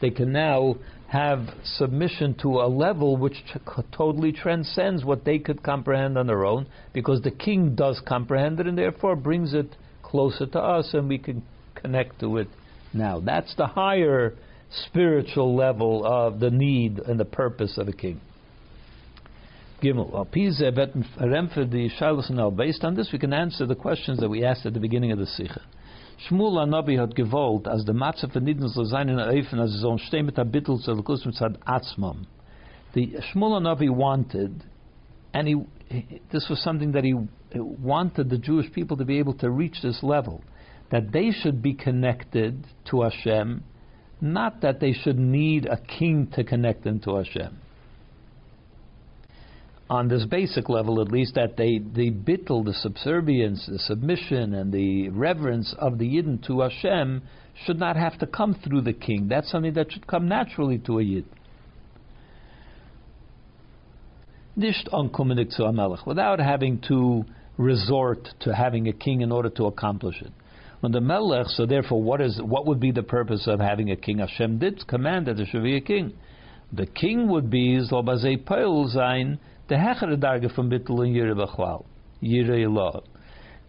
They 0.00 0.10
can 0.10 0.32
now 0.32 0.76
have 1.08 1.48
submission 1.64 2.34
to 2.40 2.48
a 2.60 2.68
level 2.68 3.16
which 3.18 3.34
totally 3.92 4.32
transcends 4.32 5.04
what 5.04 5.24
they 5.24 5.38
could 5.38 5.62
comprehend 5.62 6.16
on 6.16 6.26
their 6.26 6.44
own, 6.46 6.66
because 6.94 7.20
the 7.20 7.30
king 7.30 7.74
does 7.74 8.00
comprehend 8.06 8.60
it 8.60 8.66
and 8.66 8.78
therefore 8.78 9.16
brings 9.16 9.52
it 9.52 9.76
closer 10.02 10.46
to 10.46 10.58
us 10.58 10.94
and 10.94 11.08
we 11.08 11.18
can 11.18 11.42
connect 11.74 12.20
to 12.20 12.38
it 12.38 12.48
now. 12.94 13.20
That's 13.20 13.54
the 13.56 13.66
higher 13.66 14.34
spiritual 14.86 15.54
level 15.54 16.06
of 16.06 16.40
the 16.40 16.50
need 16.50 16.98
and 16.98 17.20
the 17.20 17.26
purpose 17.26 17.76
of 17.76 17.88
a 17.88 17.92
king. 17.92 18.20
Gimel. 19.82 20.30
Based 22.56 22.84
on 22.84 22.94
this, 22.94 23.12
we 23.12 23.18
can 23.18 23.32
answer 23.32 23.66
the 23.66 23.74
questions 23.74 24.20
that 24.20 24.28
we 24.28 24.44
asked 24.44 24.64
at 24.64 24.74
the 24.74 24.80
beginning 24.80 25.10
of 25.12 25.18
the 25.18 25.26
Sikha. 25.26 25.60
Shmuel 26.28 26.64
Anabi 26.64 26.98
hat 26.98 27.16
gewollt, 27.16 27.64
der 27.64 27.94
Matze 27.94 28.28
von 28.32 28.44
Nidden 28.44 28.68
soll 28.68 28.84
sein 28.84 29.08
in 29.08 29.16
der 29.16 29.26
er 29.26 29.68
so 29.68 29.90
ein 29.90 29.98
Stehen 29.98 30.26
mit 30.26 30.36
der 30.36 30.44
Bittel 30.44 30.78
zu 30.78 30.94
Kusm 31.02 31.32
zad 31.32 31.58
Atzmam. 31.66 32.26
The 32.94 33.16
Shmuel 33.32 33.60
Anabi 33.60 33.90
wanted, 33.90 34.62
and 35.34 35.48
he, 35.48 35.56
this 36.30 36.48
was 36.48 36.62
something 36.62 36.92
that 36.92 37.02
he 37.02 37.14
wanted 37.54 38.30
the 38.30 38.38
Jewish 38.38 38.72
people 38.72 38.96
to 38.98 39.04
be 39.04 39.18
able 39.18 39.34
to 39.34 39.50
reach 39.50 39.82
this 39.82 40.02
level, 40.02 40.44
that 40.90 41.10
they 41.10 41.32
should 41.32 41.60
be 41.60 41.74
connected 41.74 42.66
to 42.90 43.02
Hashem, 43.02 43.64
not 44.20 44.60
that 44.60 44.78
they 44.78 44.92
should 44.92 45.18
need 45.18 45.66
a 45.66 45.78
king 45.78 46.28
to 46.34 46.44
connect 46.44 46.84
them 46.84 47.00
to 47.00 47.16
Hashem 47.16 47.61
on 49.92 50.08
this 50.08 50.24
basic 50.24 50.70
level, 50.70 51.02
at 51.02 51.12
least, 51.12 51.34
that 51.34 51.58
they, 51.58 51.78
the 51.78 52.10
bittul, 52.10 52.64
the 52.64 52.72
subservience, 52.72 53.66
the 53.70 53.78
submission, 53.78 54.54
and 54.54 54.72
the 54.72 55.10
reverence 55.10 55.74
of 55.78 55.98
the 55.98 56.06
Yidden 56.06 56.44
to 56.46 56.60
Hashem 56.60 57.20
should 57.66 57.78
not 57.78 57.96
have 57.96 58.18
to 58.20 58.26
come 58.26 58.54
through 58.64 58.80
the 58.80 58.94
king. 58.94 59.28
That's 59.28 59.50
something 59.50 59.74
that 59.74 59.92
should 59.92 60.06
come 60.06 60.26
naturally 60.28 60.78
to 60.86 60.98
a 60.98 61.02
Yid. 61.02 61.26
Nicht 64.56 64.88
zu 64.90 66.02
without 66.06 66.38
having 66.38 66.80
to 66.88 67.24
resort 67.58 68.30
to 68.40 68.54
having 68.54 68.88
a 68.88 68.94
king 68.94 69.20
in 69.20 69.30
order 69.30 69.50
to 69.50 69.66
accomplish 69.66 70.22
it. 70.22 70.32
When 70.80 70.92
the 70.92 71.02
Melech, 71.02 71.48
so 71.48 71.66
therefore, 71.66 72.02
what 72.02 72.22
is 72.22 72.40
what 72.42 72.66
would 72.66 72.80
be 72.80 72.92
the 72.92 73.02
purpose 73.02 73.46
of 73.46 73.60
having 73.60 73.90
a 73.90 73.96
king? 73.96 74.18
Hashem 74.18 74.58
did 74.58 74.86
command 74.88 75.26
that 75.26 75.36
there 75.36 75.46
should 75.46 75.62
be 75.62 75.76
a 75.76 75.82
king. 75.82 76.14
The 76.72 76.86
king 76.86 77.28
would 77.28 77.50
be 77.50 77.78
Zlobazei 77.78 78.46
Peil 78.46 78.88
sein 78.88 79.38
the 79.72 79.78
hechere 79.78 80.20
darge 80.20 80.52
from 80.54 80.68
bittul 80.68 81.02
and 81.02 81.16
yire 81.16 81.34
b'chwal, 81.34 81.86
yire 82.22 83.02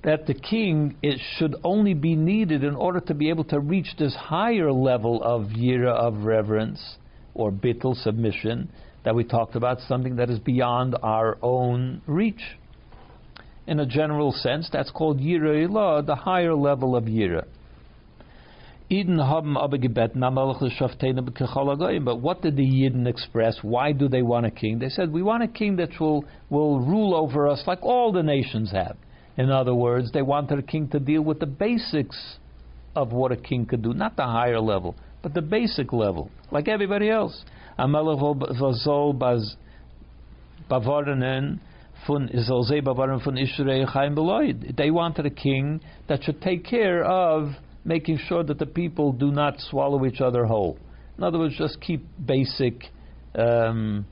that 0.04 0.28
the 0.28 0.34
king 0.34 0.98
it 1.02 1.18
should 1.38 1.56
only 1.64 1.94
be 1.94 2.14
needed 2.14 2.62
in 2.62 2.76
order 2.76 3.00
to 3.00 3.14
be 3.14 3.30
able 3.30 3.46
to 3.46 3.58
reach 3.58 3.96
this 3.98 4.14
higher 4.14 4.70
level 4.70 5.24
of 5.24 5.44
yira 5.52 5.94
of 5.94 6.26
reverence 6.26 6.98
or 7.34 7.54
bittul 7.54 7.96
submission 7.96 8.70
that 9.06 9.16
we 9.16 9.24
talked 9.24 9.56
about, 9.56 9.80
something 9.80 10.18
that 10.18 10.30
is 10.30 10.40
beyond 10.40 10.94
our 11.02 11.38
own 11.42 12.02
reach. 12.06 12.44
In 13.66 13.80
a 13.80 13.86
general 13.86 14.34
sense, 14.34 14.70
that's 14.74 14.92
called 14.92 15.22
yira 15.22 16.06
the 16.06 16.16
higher 16.16 16.54
level 16.54 16.98
of 16.98 17.06
yira. 17.06 17.46
Eden 18.94 19.20
haben 19.20 19.58
aber 19.58 19.80
gebeten, 19.80 20.22
but 20.22 22.22
what 22.22 22.42
did 22.42 22.56
the 22.56 22.64
Yidden 22.64 23.08
express? 23.08 23.64
Why 23.64 23.92
do 23.92 24.08
they 24.08 24.22
want 24.22 24.46
a 24.46 24.52
king? 24.52 24.78
They 24.78 24.90
said, 24.90 25.12
we 25.12 25.24
want 25.24 25.42
a 25.42 25.48
king 25.48 25.78
that 25.78 26.00
will, 26.00 26.24
will 26.50 26.80
rule 26.80 27.16
over 27.16 27.48
us 27.48 27.66
like 27.66 27.82
all 27.82 28.12
the 28.12 28.22
nations 28.22 28.72
have. 28.72 28.96
In 29.36 29.50
other 29.50 29.74
words, 29.74 30.12
they 30.12 30.22
wanted 30.22 30.60
a 30.60 30.62
king 30.62 30.90
to 30.90 31.00
deal 31.00 31.24
with 31.24 31.40
the 31.40 31.48
basics 31.48 32.38
of 32.96 33.12
what 33.12 33.32
a 33.32 33.36
king 33.36 33.66
could 33.66 33.82
do, 33.82 33.94
not 33.94 34.16
the 34.16 34.26
higher 34.26 34.60
level, 34.60 34.96
but 35.24 35.34
the 35.34 35.42
basic 35.42 35.92
level, 35.92 36.30
like 36.52 36.68
everybody 36.68 37.10
else. 37.10 37.44
They 37.78 37.86
wanted 44.92 45.26
a 45.26 45.32
king 45.32 45.82
that 46.08 46.24
should 46.24 46.42
take 46.42 46.66
care 46.66 47.04
of 47.04 47.56
making 47.86 48.18
sure 48.28 48.44
that 48.44 48.60
the 48.60 48.66
people 48.66 49.12
do 49.12 49.32
not 49.32 49.60
swallow 49.60 50.06
each 50.06 50.22
other 50.22 50.46
whole. 50.46 50.78
In 51.18 51.24
other 51.24 51.40
words, 51.40 51.56
just 51.58 51.80
keep 51.82 52.06
basic 52.24 52.86
um, 53.36 54.06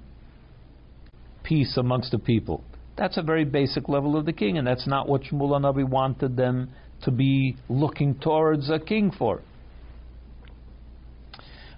peace 1.43 1.77
amongst 1.77 2.11
the 2.11 2.19
people. 2.19 2.63
That's 2.97 3.17
a 3.17 3.21
very 3.21 3.45
basic 3.45 3.89
level 3.89 4.17
of 4.17 4.25
the 4.25 4.33
king, 4.33 4.57
and 4.57 4.67
that's 4.67 4.87
not 4.87 5.07
what 5.07 5.23
Shmuel 5.23 5.59
Nabi 5.59 5.87
wanted 5.87 6.35
them 6.35 6.69
to 7.03 7.11
be 7.11 7.55
looking 7.69 8.15
towards 8.15 8.69
a 8.69 8.79
king 8.79 9.11
for. 9.11 9.41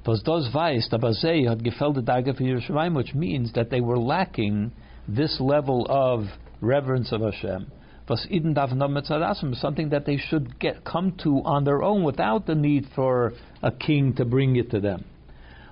Was 0.06 0.22
das 0.22 0.54
weiß, 0.54 0.92
aber 0.92 1.14
sie 1.14 1.46
hat 1.46 1.60
gefällt 1.60 2.06
der 2.06 2.94
which 2.94 3.14
means 3.16 3.54
that 3.54 3.70
they 3.70 3.80
were 3.80 3.98
lacking 3.98 4.72
this 5.08 5.40
level 5.40 5.86
of 5.90 6.26
reverence 6.60 7.14
of 7.14 7.22
Hashem 7.22 7.72
something 8.07 9.89
that 9.89 10.03
they 10.05 10.17
should 10.17 10.60
get 10.60 10.83
come 10.83 11.17
to 11.24 11.41
on 11.45 11.63
their 11.63 11.83
own 11.83 12.03
without 12.03 12.45
the 12.45 12.55
need 12.55 12.88
for 12.95 13.33
a 13.62 13.72
king 13.72 14.13
to 14.15 14.25
bring 14.25 14.55
it 14.55 14.72
to 14.72 14.79
them. 14.79 15.05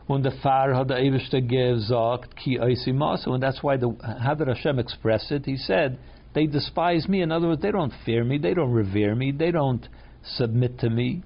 When 0.07 0.23
the 0.23 0.31
far 0.43 0.73
had 0.73 0.87
the 0.87 0.95
Eivishter 0.95 1.41
gesagt, 1.41 2.35
ki 2.35 2.57
and 2.57 3.43
that's 3.43 3.61
why 3.61 3.77
the 3.77 3.95
how 4.21 4.33
did 4.33 4.47
Hashem 4.47 4.79
express 4.79 5.31
it? 5.31 5.45
He 5.45 5.57
said, 5.57 5.99
they 6.33 6.47
despise 6.47 7.07
me. 7.07 7.21
In 7.21 7.31
other 7.31 7.47
words, 7.47 7.61
they 7.61 7.71
don't 7.71 7.93
fear 8.05 8.23
me, 8.23 8.37
they 8.37 8.53
don't 8.53 8.71
revere 8.71 9.15
me, 9.15 9.31
they 9.31 9.51
don't 9.51 9.87
submit 10.23 10.79
to 10.79 10.89
me. 10.89 11.23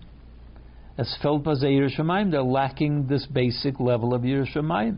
As 0.97 1.15
yiras 1.23 1.97
Shamayim, 1.97 2.31
they're 2.31 2.41
lacking 2.41 3.07
this 3.07 3.25
basic 3.25 3.79
level 3.79 4.13
of 4.13 4.21
yiras 4.21 4.53
Shamayim. 4.53 4.97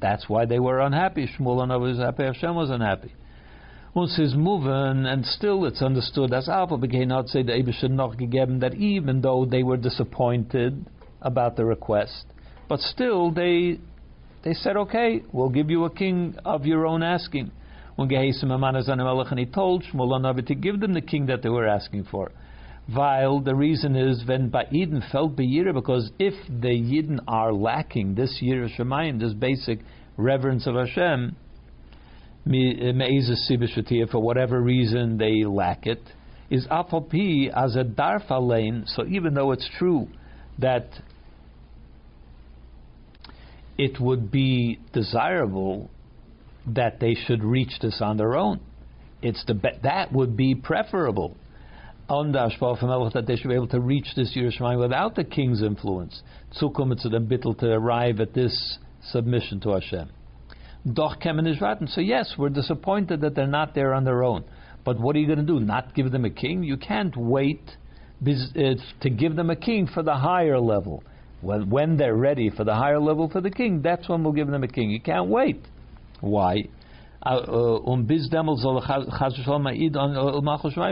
That's 0.00 0.28
why 0.28 0.44
they 0.44 0.58
were 0.58 0.80
unhappy. 0.80 1.28
Shmuel 1.38 1.80
was 1.80 1.98
happy, 1.98 2.24
Hashem 2.24 2.54
was 2.54 2.70
unhappy. 2.70 3.14
Once 3.94 4.18
is 4.18 4.34
moving, 4.34 5.06
and 5.06 5.24
still 5.24 5.64
it's 5.64 5.80
understood 5.80 6.34
as 6.34 6.48
Alpha 6.48 6.76
became 6.76 7.12
out 7.12 7.28
say 7.28 7.44
the 7.44 7.52
Abishah 7.52 7.88
noch 7.88 8.16
gegeben 8.16 8.58
that 8.58 8.74
even 8.74 9.20
though 9.20 9.44
they 9.44 9.62
were 9.62 9.76
disappointed 9.76 10.84
about 11.22 11.54
the 11.54 11.64
request, 11.64 12.26
but 12.68 12.80
still 12.80 13.30
they 13.30 13.78
they 14.42 14.52
said, 14.52 14.76
okay, 14.76 15.22
we'll 15.32 15.48
give 15.48 15.70
you 15.70 15.84
a 15.84 15.90
king 15.90 16.34
of 16.44 16.66
your 16.66 16.86
own 16.86 17.04
asking. 17.04 17.52
When 17.94 18.08
Gehasim 18.08 18.46
Amanazan 18.46 19.00
and 19.30 19.38
he 19.38 19.46
told 19.46 19.84
Shmuel 19.84 20.44
to 20.44 20.54
give 20.56 20.80
them 20.80 20.92
the 20.92 21.00
king 21.00 21.26
that 21.26 21.42
they 21.42 21.48
were 21.48 21.68
asking 21.68 22.04
for. 22.10 22.32
While 22.92 23.40
the 23.40 23.54
reason 23.54 23.94
is 23.94 24.26
when 24.26 24.50
Ba'iden 24.50 25.08
felt 25.12 25.36
Be'ira, 25.36 25.72
because 25.72 26.10
if 26.18 26.34
the 26.48 26.68
Yidden 26.68 27.20
are 27.28 27.52
lacking 27.52 28.16
this 28.16 28.42
year 28.42 28.64
of 28.64 28.72
Shemayim, 28.72 29.20
this 29.20 29.32
basic 29.34 29.78
reverence 30.16 30.66
of 30.66 30.74
Hashem, 30.74 31.36
Eh, 32.46 34.04
for 34.10 34.20
whatever 34.20 34.60
reason 34.60 35.16
they 35.16 35.44
lack 35.44 35.86
it, 35.86 36.02
is 36.50 36.66
apopi 36.66 37.48
as 37.48 37.74
a 37.76 37.84
darfalein. 37.84 38.86
So 38.86 39.06
even 39.06 39.34
though 39.34 39.52
it's 39.52 39.68
true 39.78 40.08
that 40.58 40.88
it 43.78 43.98
would 43.98 44.30
be 44.30 44.78
desirable 44.92 45.90
that 46.66 47.00
they 47.00 47.14
should 47.14 47.42
reach 47.42 47.78
this 47.80 48.00
on 48.00 48.16
their 48.16 48.36
own, 48.36 48.60
it's 49.22 49.44
the 49.46 49.54
be- 49.54 49.78
that 49.82 50.12
would 50.12 50.36
be 50.36 50.54
preferable. 50.54 51.36
On 52.06 52.32
the 52.32 53.10
that 53.14 53.24
they 53.26 53.36
should 53.36 53.48
be 53.48 53.54
able 53.54 53.68
to 53.68 53.80
reach 53.80 54.08
this 54.14 54.36
yiras 54.36 54.58
Shamayim 54.60 54.78
without 54.78 55.14
the 55.14 55.24
king's 55.24 55.62
influence. 55.62 56.22
Tzukum 56.54 57.00
to 57.00 57.08
them 57.08 57.26
bittel 57.26 57.58
to 57.60 57.72
arrive 57.72 58.20
at 58.20 58.34
this 58.34 58.78
submission 59.02 59.60
to 59.60 59.70
Hashem. 59.70 60.10
Doch 60.90 61.18
kemen 61.20 61.46
is 61.46 61.58
So 61.94 62.00
yes, 62.00 62.34
we're 62.36 62.50
disappointed 62.50 63.20
that 63.22 63.34
they're 63.34 63.46
not 63.46 63.74
there 63.74 63.94
on 63.94 64.04
their 64.04 64.22
own. 64.22 64.44
But 64.84 65.00
what 65.00 65.16
are 65.16 65.18
you 65.18 65.26
going 65.26 65.38
to 65.38 65.44
do? 65.44 65.60
Not 65.60 65.94
give 65.94 66.12
them 66.12 66.24
a 66.24 66.30
king? 66.30 66.62
You 66.62 66.76
can't 66.76 67.16
wait 67.16 67.62
uh, 68.26 68.74
to 69.00 69.10
give 69.10 69.34
them 69.34 69.50
a 69.50 69.56
king 69.56 69.86
for 69.86 70.02
the 70.02 70.14
higher 70.14 70.60
level. 70.60 71.02
When, 71.40 71.70
when 71.70 71.96
they're 71.96 72.16
ready 72.16 72.50
for 72.50 72.64
the 72.64 72.74
higher 72.74 73.00
level 73.00 73.28
for 73.30 73.40
the 73.40 73.50
king, 73.50 73.82
that's 73.82 74.08
when 74.08 74.22
we'll 74.22 74.32
give 74.32 74.48
them 74.48 74.62
a 74.62 74.68
king. 74.68 74.90
You 74.90 75.00
can't 75.00 75.28
wait. 75.28 75.60
Why? 76.20 76.68
Uh, 77.24 77.28
uh, 77.28 78.00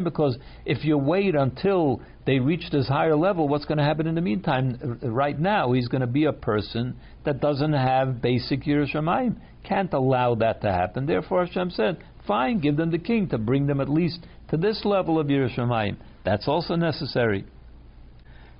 because 0.01 0.39
if 0.65 0.85
you 0.85 0.97
wait 0.97 1.35
until 1.35 2.01
they 2.25 2.39
reach 2.39 2.71
this 2.71 2.89
higher 2.89 3.17
level, 3.17 3.49
what's 3.49 3.67
going 3.67 3.77
to 3.79 3.85
happen 3.85 4.07
in 4.07 4.15
the 4.15 4.23
meantime? 4.23 4.99
Right 5.03 5.39
now, 5.39 5.73
he's 5.73 5.89
going 5.89 6.01
to 6.01 6.07
be 6.07 6.25
a 6.25 6.33
person 6.33 6.97
that 7.25 7.41
doesn't 7.41 7.75
have 7.75 8.23
basic 8.23 8.62
yiras 8.62 8.95
Shamayim. 8.95 9.37
Can't 9.62 9.93
allow 9.93 10.35
that 10.37 10.62
to 10.62 10.73
happen. 10.73 11.05
Therefore, 11.05 11.45
Hashem 11.45 11.71
said, 11.71 12.03
fine, 12.27 12.61
give 12.61 12.77
them 12.79 12.91
the 12.91 12.99
king 12.99 13.29
to 13.29 13.37
bring 13.37 13.67
them 13.67 13.81
at 13.81 13.91
least 13.91 14.21
to 14.51 14.57
this 14.57 14.87
level 14.87 15.21
of 15.21 15.27
yiras 15.27 15.55
Shamayim. 15.55 15.97
That's 16.25 16.49
also 16.49 16.77
necessary. 16.77 17.45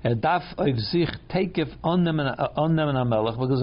Because 0.03 0.43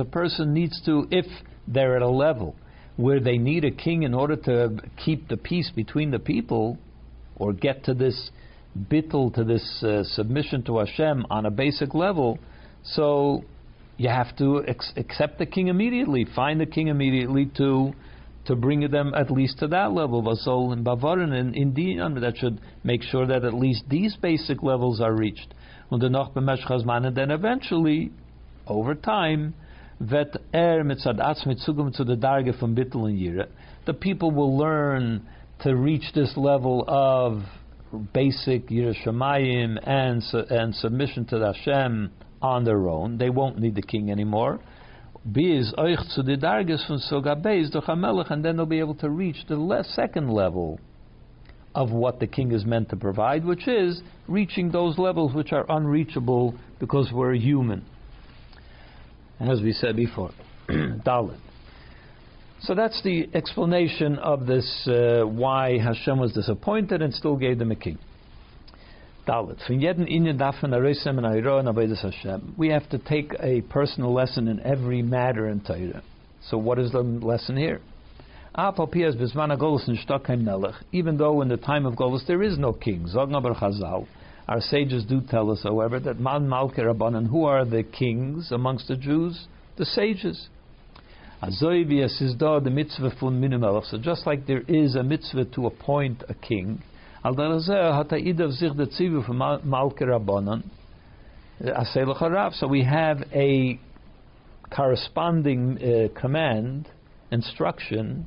a 0.00 0.04
person 0.04 0.54
needs 0.54 0.80
to, 0.86 1.06
if 1.10 1.26
they're 1.68 1.96
at 1.96 2.02
a 2.02 2.08
level 2.08 2.56
where 3.00 3.20
they 3.20 3.38
need 3.38 3.64
a 3.64 3.70
king 3.70 4.02
in 4.02 4.14
order 4.14 4.36
to 4.36 4.76
keep 5.02 5.28
the 5.28 5.36
peace 5.36 5.70
between 5.74 6.10
the 6.10 6.18
people, 6.18 6.78
or 7.36 7.52
get 7.52 7.84
to 7.84 7.94
this 7.94 8.30
bittul, 8.90 9.32
to 9.34 9.44
this 9.44 9.82
uh, 9.82 10.04
submission 10.04 10.62
to 10.64 10.78
Hashem 10.78 11.26
on 11.30 11.46
a 11.46 11.50
basic 11.50 11.94
level, 11.94 12.38
so 12.84 13.42
you 13.96 14.08
have 14.08 14.36
to 14.36 14.64
ex- 14.66 14.92
accept 14.96 15.38
the 15.38 15.46
king 15.46 15.68
immediately, 15.68 16.26
find 16.34 16.60
the 16.60 16.66
king 16.66 16.88
immediately 16.88 17.46
to 17.56 17.92
to 18.46 18.56
bring 18.56 18.90
them 18.90 19.12
at 19.14 19.30
least 19.30 19.58
to 19.58 19.66
that 19.68 19.92
level. 19.92 20.22
Vasol 20.22 20.72
and 20.72 20.84
Bavarin 20.84 21.32
and 21.32 21.54
Indian 21.54 22.20
that 22.20 22.38
should 22.38 22.58
make 22.82 23.02
sure 23.02 23.26
that 23.26 23.44
at 23.44 23.52
least 23.52 23.84
these 23.88 24.16
basic 24.16 24.62
levels 24.62 25.00
are 25.00 25.14
reached. 25.14 25.52
And 25.90 26.00
then 26.02 27.30
eventually, 27.30 28.10
over 28.66 28.94
time, 28.94 29.54
vet 30.00 30.34
er 30.54 30.82
mitzad 30.82 31.18
mitzugum 31.46 31.94
to 31.94 32.04
the 32.04 32.16
darge 32.16 32.58
from 32.58 32.74
bittul 32.74 33.08
and 33.08 33.18
yira. 33.18 33.46
The 33.86 33.92
people 33.92 34.30
will 34.30 34.56
learn 34.56 35.26
to 35.60 35.76
reach 35.76 36.12
this 36.14 36.36
level 36.36 36.84
of 36.88 37.42
basic 38.14 38.68
yiras 38.68 38.96
Shamayim 39.04 39.78
and 39.86 40.22
and 40.50 40.74
submission 40.74 41.26
to 41.26 41.38
Hashem 41.40 42.10
on 42.40 42.64
their 42.64 42.88
own. 42.88 43.18
They 43.18 43.28
won't 43.28 43.58
need 43.58 43.74
the 43.74 43.82
king 43.82 44.10
anymore. 44.10 44.60
Biz 45.30 45.74
oich 45.76 46.14
to 46.14 46.22
the 46.22 46.36
darges 46.36 46.86
from 46.86 46.98
sogabeis 46.98 47.70
dochamelech, 47.70 48.30
and 48.30 48.42
then 48.42 48.56
they'll 48.56 48.64
be 48.64 48.78
able 48.78 48.94
to 48.96 49.10
reach 49.10 49.44
the 49.48 49.84
second 49.94 50.30
level 50.30 50.80
of 51.74 51.90
what 51.90 52.20
the 52.20 52.26
king 52.26 52.52
is 52.52 52.64
meant 52.64 52.88
to 52.88 52.96
provide, 52.96 53.44
which 53.44 53.68
is 53.68 54.02
reaching 54.26 54.70
those 54.70 54.98
levels 54.98 55.34
which 55.34 55.52
are 55.52 55.66
unreachable 55.68 56.54
because 56.80 57.12
we're 57.12 57.34
human 57.34 57.84
as 59.40 59.60
we 59.60 59.72
said 59.72 59.96
before. 59.96 60.30
Dalit. 60.68 61.38
So 62.62 62.74
that's 62.74 63.02
the 63.02 63.28
explanation 63.32 64.18
of 64.18 64.46
this 64.46 64.86
uh, 64.86 65.22
why 65.22 65.78
Hashem 65.78 66.18
was 66.18 66.34
disappointed 66.34 67.00
and 67.00 67.14
still 67.14 67.36
gave 67.36 67.58
them 67.58 67.70
a 67.70 67.76
king. 67.76 67.98
We 72.58 72.68
have 72.68 72.88
to 72.90 72.98
take 72.98 73.34
a 73.40 73.62
personal 73.62 74.12
lesson 74.12 74.48
in 74.48 74.60
every 74.60 75.02
matter 75.02 75.48
in 75.48 75.60
Torah. 75.60 76.02
So 76.48 76.58
what 76.58 76.78
is 76.78 76.92
the 76.92 77.00
lesson 77.00 77.56
here? 77.56 77.80
Even 80.92 81.16
though 81.16 81.42
in 81.42 81.48
the 81.48 81.56
time 81.56 81.86
of 81.86 81.94
Golus 81.94 82.26
there 82.26 82.42
is 82.42 82.58
no 82.58 82.72
king, 82.72 83.06
our 84.50 84.60
sages 84.60 85.04
do 85.04 85.20
tell 85.20 85.52
us, 85.52 85.62
however, 85.62 86.00
that 86.00 86.18
Man 86.18 86.48
Malke 86.48 86.78
Rabbanan, 86.78 87.30
who 87.30 87.44
are 87.44 87.64
the 87.64 87.84
kings 87.84 88.50
amongst 88.50 88.88
the 88.88 88.96
Jews? 88.96 89.46
The 89.76 89.86
sages. 89.86 90.48
the 91.40 92.70
mitzvah 92.70 93.12
fun 93.20 93.82
So 93.88 93.96
just 93.98 94.26
like 94.26 94.48
there 94.48 94.62
is 94.66 94.96
a 94.96 95.04
mitzvah 95.04 95.44
to 95.54 95.66
appoint 95.66 96.24
a 96.28 96.34
king, 96.34 96.82
al 97.24 97.36
So 102.52 102.66
we 102.66 102.82
have 102.82 103.22
a 103.32 103.78
corresponding 104.74 105.78
uh, 105.78 106.20
command, 106.20 106.88
instruction 107.30 108.26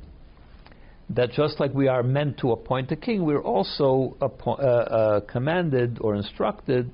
that 1.10 1.32
just 1.32 1.60
like 1.60 1.72
we 1.74 1.88
are 1.88 2.02
meant 2.02 2.38
to 2.38 2.52
appoint 2.52 2.90
a 2.92 2.96
king, 2.96 3.24
we're 3.24 3.42
also 3.42 4.16
appo- 4.20 4.58
uh, 4.58 4.62
uh, 4.62 5.20
commanded 5.20 5.98
or 6.00 6.14
instructed 6.14 6.90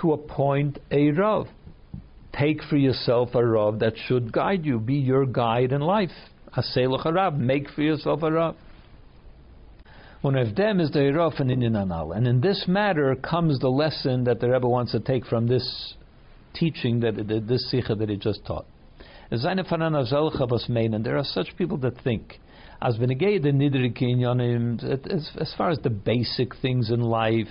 to 0.00 0.12
appoint 0.12 0.78
a 0.90 1.10
Rav. 1.10 1.46
Take 2.32 2.62
for 2.64 2.76
yourself 2.76 3.34
a 3.34 3.44
Rav 3.44 3.78
that 3.80 3.94
should 4.06 4.32
guide 4.32 4.64
you, 4.64 4.78
be 4.78 4.94
your 4.94 5.26
guide 5.26 5.72
in 5.72 5.80
life. 5.80 6.10
Aselach 6.56 7.04
Rav, 7.04 7.34
make 7.34 7.68
for 7.70 7.82
yourself 7.82 8.22
a 8.22 8.32
Rav. 8.32 8.56
Them 10.22 10.80
is 10.80 10.90
the 10.90 11.12
Rav 11.14 11.34
and 11.38 11.50
Inyan 11.50 12.16
And 12.16 12.26
in 12.26 12.40
this 12.40 12.64
matter 12.66 13.14
comes 13.14 13.60
the 13.60 13.68
lesson 13.68 14.24
that 14.24 14.40
the 14.40 14.50
Rebbe 14.50 14.68
wants 14.68 14.90
to 14.92 15.00
take 15.00 15.24
from 15.24 15.46
this 15.46 15.94
teaching, 16.54 17.00
that 17.00 17.14
this 17.46 17.70
sikha 17.70 17.94
that 17.94 18.08
he 18.08 18.16
just 18.16 18.44
taught. 18.44 18.66
And 19.30 19.40
there 21.04 21.18
are 21.18 21.24
such 21.24 21.56
people 21.56 21.76
that 21.78 22.00
think 22.02 22.40
as 22.80 22.96
benegay 22.96 23.42
the 23.42 23.50
nidrike 23.50 24.00
inyanim, 24.02 24.82
um, 24.82 25.10
as 25.40 25.54
far 25.56 25.70
as 25.70 25.78
the 25.80 25.90
basic 25.90 26.54
things 26.56 26.90
in 26.90 27.00
life, 27.00 27.48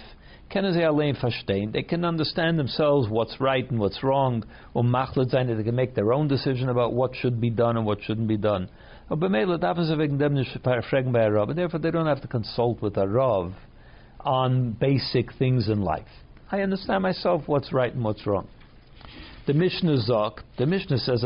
they 0.53 1.83
can 1.83 2.05
understand 2.05 2.57
themselves 2.57 3.09
what's 3.09 3.41
right 3.41 3.69
and 3.69 3.79
what's 3.79 4.01
wrong, 4.01 4.45
or 4.73 4.83
they 4.83 5.63
can 5.63 5.75
make 5.75 5.93
their 5.93 6.13
own 6.13 6.29
decision 6.29 6.69
about 6.69 6.93
what 6.93 7.13
should 7.15 7.41
be 7.41 7.49
done 7.49 7.75
and 7.75 7.85
what 7.85 8.01
shouldn't 8.01 8.29
be 8.29 8.37
done. 8.37 8.69
But 9.09 9.19
therefore 9.19 9.49
they 11.79 11.91
don't 11.91 12.07
have 12.07 12.21
to 12.21 12.27
consult 12.29 12.81
with 12.81 12.95
a 12.97 13.07
Rav 13.07 13.53
on 14.21 14.71
basic 14.71 15.33
things 15.33 15.67
in 15.67 15.81
life. 15.81 16.07
I 16.49 16.61
understand 16.61 17.03
myself 17.03 17.43
what's 17.45 17.73
right 17.73 17.93
and 17.93 18.03
what's 18.03 18.25
wrong. 18.25 18.47
The 19.47 19.53
Mishnah 19.53 19.97
Zok, 20.09 20.39
the 20.57 20.65
Mishnah 20.65 20.97
says, 20.99 21.25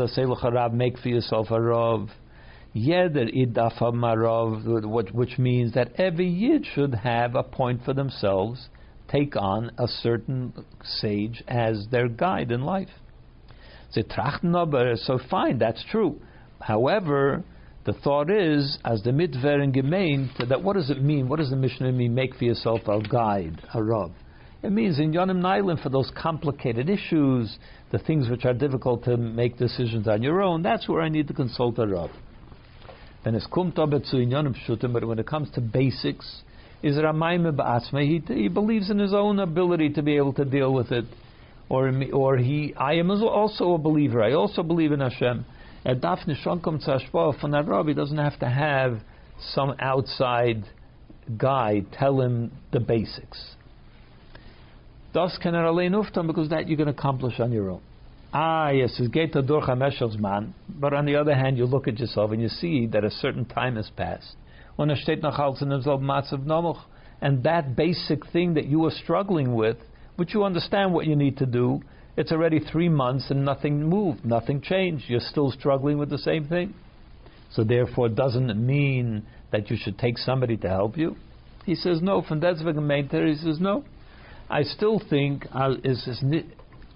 make 0.72 0.98
for 0.98 1.08
yourself 1.08 1.50
a 1.50 1.60
Rav. 1.60 2.08
Yeder 2.74 3.28
idafa 3.34 3.92
marov, 3.92 4.64
which 5.12 5.38
means 5.38 5.74
that 5.74 5.92
every 5.96 6.28
yid 6.28 6.64
should 6.74 6.94
have 6.94 7.34
a 7.34 7.42
point 7.42 7.84
for 7.84 7.92
themselves, 7.92 8.68
take 9.08 9.36
on 9.36 9.70
a 9.78 9.86
certain 9.86 10.52
sage 10.82 11.42
as 11.46 11.86
their 11.90 12.08
guide 12.08 12.50
in 12.50 12.62
life. 12.62 12.88
So 13.90 15.18
fine, 15.30 15.58
that's 15.58 15.84
true. 15.90 16.18
However, 16.60 17.44
the 17.84 17.92
thought 17.92 18.30
is, 18.30 18.78
as 18.84 19.02
the 19.02 19.10
mitver 19.10 19.60
and 19.60 19.74
gemein, 19.74 20.30
that 20.48 20.62
what 20.62 20.76
does 20.76 20.88
it 20.88 21.02
mean? 21.02 21.28
What 21.28 21.40
does 21.40 21.50
the 21.50 21.56
Mishnah 21.56 21.92
mean? 21.92 22.14
Make 22.14 22.36
for 22.36 22.44
yourself 22.44 22.80
a 22.86 23.00
guide, 23.00 23.60
a 23.74 23.82
rav. 23.82 24.12
It 24.62 24.70
means 24.70 24.98
in 24.98 25.12
Yonim 25.12 25.40
Nailim 25.42 25.82
for 25.82 25.88
those 25.88 26.10
complicated 26.16 26.88
issues, 26.88 27.58
the 27.90 27.98
things 27.98 28.30
which 28.30 28.44
are 28.44 28.54
difficult 28.54 29.04
to 29.04 29.16
make 29.16 29.58
decisions 29.58 30.08
on 30.08 30.22
your 30.22 30.40
own. 30.40 30.62
That's 30.62 30.88
where 30.88 31.02
I 31.02 31.08
need 31.08 31.28
to 31.28 31.34
consult 31.34 31.78
a 31.78 31.86
rav. 31.86 32.10
Zu 33.24 34.16
Inyanim 34.16 34.54
Pshutim, 34.54 34.92
but 34.92 35.06
when 35.06 35.18
it 35.18 35.26
comes 35.26 35.50
to 35.50 35.60
basics, 35.60 36.42
is 36.82 36.96
Ramayim 36.96 37.54
Ba'atzma, 37.54 38.02
he, 38.02 38.20
he 38.34 38.48
believes 38.48 38.90
in 38.90 38.98
his 38.98 39.14
own 39.14 39.38
ability 39.38 39.90
to 39.90 40.02
be 40.02 40.16
able 40.16 40.32
to 40.32 40.44
deal 40.44 40.72
with 40.72 40.90
it. 40.90 41.04
Or, 41.68 41.92
or 42.12 42.36
he, 42.36 42.74
I 42.76 42.94
am 42.94 43.10
also 43.10 43.74
a 43.74 43.78
believer, 43.78 44.22
I 44.22 44.32
also 44.32 44.62
believe 44.62 44.92
in 44.92 45.00
Hashem. 45.00 45.44
Darf 46.00 46.26
nicht 46.26 46.42
schon 46.42 46.60
kommen 46.60 46.80
zur 46.80 46.98
von 47.40 47.54
Rabbi, 47.54 47.90
he 47.90 47.94
doesn't 47.94 48.18
have 48.18 48.38
to 48.40 48.48
have 48.48 49.00
some 49.54 49.74
outside 49.80 50.64
guy 51.38 51.82
tell 51.92 52.20
him 52.20 52.52
the 52.72 52.80
basics. 52.80 53.56
Das 55.12 55.38
kann 55.38 55.54
er 55.54 56.22
because 56.26 56.48
that 56.48 56.68
you 56.68 56.76
can 56.76 56.88
accomplish 56.88 57.38
on 57.38 57.52
your 57.52 57.70
own. 57.70 57.80
Ah, 58.32 58.70
yes, 58.70 58.98
it's 58.98 59.08
Geta 59.08 59.42
man. 60.18 60.54
But 60.68 60.94
on 60.94 61.04
the 61.04 61.16
other 61.16 61.34
hand, 61.34 61.58
you 61.58 61.66
look 61.66 61.86
at 61.86 61.98
yourself 61.98 62.30
and 62.30 62.40
you 62.40 62.48
see 62.48 62.86
that 62.86 63.04
a 63.04 63.10
certain 63.10 63.44
time 63.44 63.76
has 63.76 63.90
passed. 63.90 64.36
In 64.78 64.88
demselben 64.88 66.06
Matzav 66.06 66.44
Nomoch. 66.44 66.80
And 67.20 67.44
that 67.44 67.76
basic 67.76 68.26
thing 68.26 68.54
that 68.54 68.64
you 68.66 68.84
are 68.86 68.90
struggling 68.90 69.54
with, 69.54 69.76
which 70.16 70.34
you 70.34 70.44
understand 70.44 70.94
what 70.94 71.06
you 71.06 71.14
need 71.14 71.36
to 71.38 71.46
do, 71.46 71.82
it's 72.16 72.32
already 72.32 72.58
three 72.58 72.88
months 72.88 73.30
and 73.30 73.44
nothing 73.44 73.84
moved, 73.88 74.24
nothing 74.24 74.60
changed. 74.60 75.04
You're 75.08 75.20
still 75.20 75.50
struggling 75.50 75.98
with 75.98 76.10
the 76.10 76.18
same 76.18 76.46
thing. 76.46 76.74
So 77.52 77.64
therefore, 77.64 78.06
it 78.06 78.16
doesn't 78.16 78.48
mean 78.66 79.24
that 79.50 79.70
you 79.70 79.76
should 79.78 79.98
take 79.98 80.18
somebody 80.18 80.56
to 80.58 80.68
help 80.68 80.96
you. 80.96 81.16
He 81.64 81.74
says 81.74 82.00
no. 82.02 82.22
From 82.22 82.40
that's 82.40 82.60
he 82.60 83.36
says 83.36 83.60
no. 83.60 83.84
I 84.50 84.62
still 84.62 84.98
think 84.98 85.46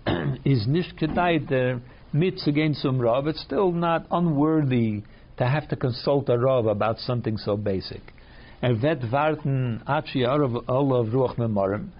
is 0.44 0.66
nicht 0.66 0.98
der 0.98 1.80
mitz 2.12 2.46
against 2.46 2.82
some 2.82 2.98
rav. 3.00 3.26
It's 3.26 3.40
still 3.40 3.72
not 3.72 4.06
unworthy 4.10 5.02
to 5.38 5.46
have 5.46 5.68
to 5.68 5.76
consult 5.76 6.28
a 6.28 6.38
rav 6.38 6.66
about 6.66 6.98
something 6.98 7.36
so 7.36 7.56
basic. 7.56 8.02
Er 8.62 8.68
and 8.68 8.80
vet 8.80 9.02
warten 9.12 9.82
achi 9.86 10.24
olav 10.24 11.06
ruach 11.06 11.36
memorim. 11.36 11.90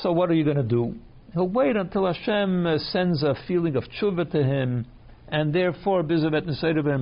So 0.00 0.12
what 0.12 0.30
are 0.30 0.34
you 0.34 0.44
going 0.44 0.56
to 0.56 0.62
do? 0.62 0.94
He'll 1.32 1.48
wait 1.48 1.76
until 1.76 2.06
Hashem 2.06 2.78
sends 2.90 3.22
a 3.22 3.34
feeling 3.46 3.76
of 3.76 3.84
tshuva 3.84 4.30
to 4.32 4.42
him, 4.42 4.86
and 5.28 5.54
therefore 5.54 6.02
bizavet 6.02 6.46
nesaydaber 6.46 6.92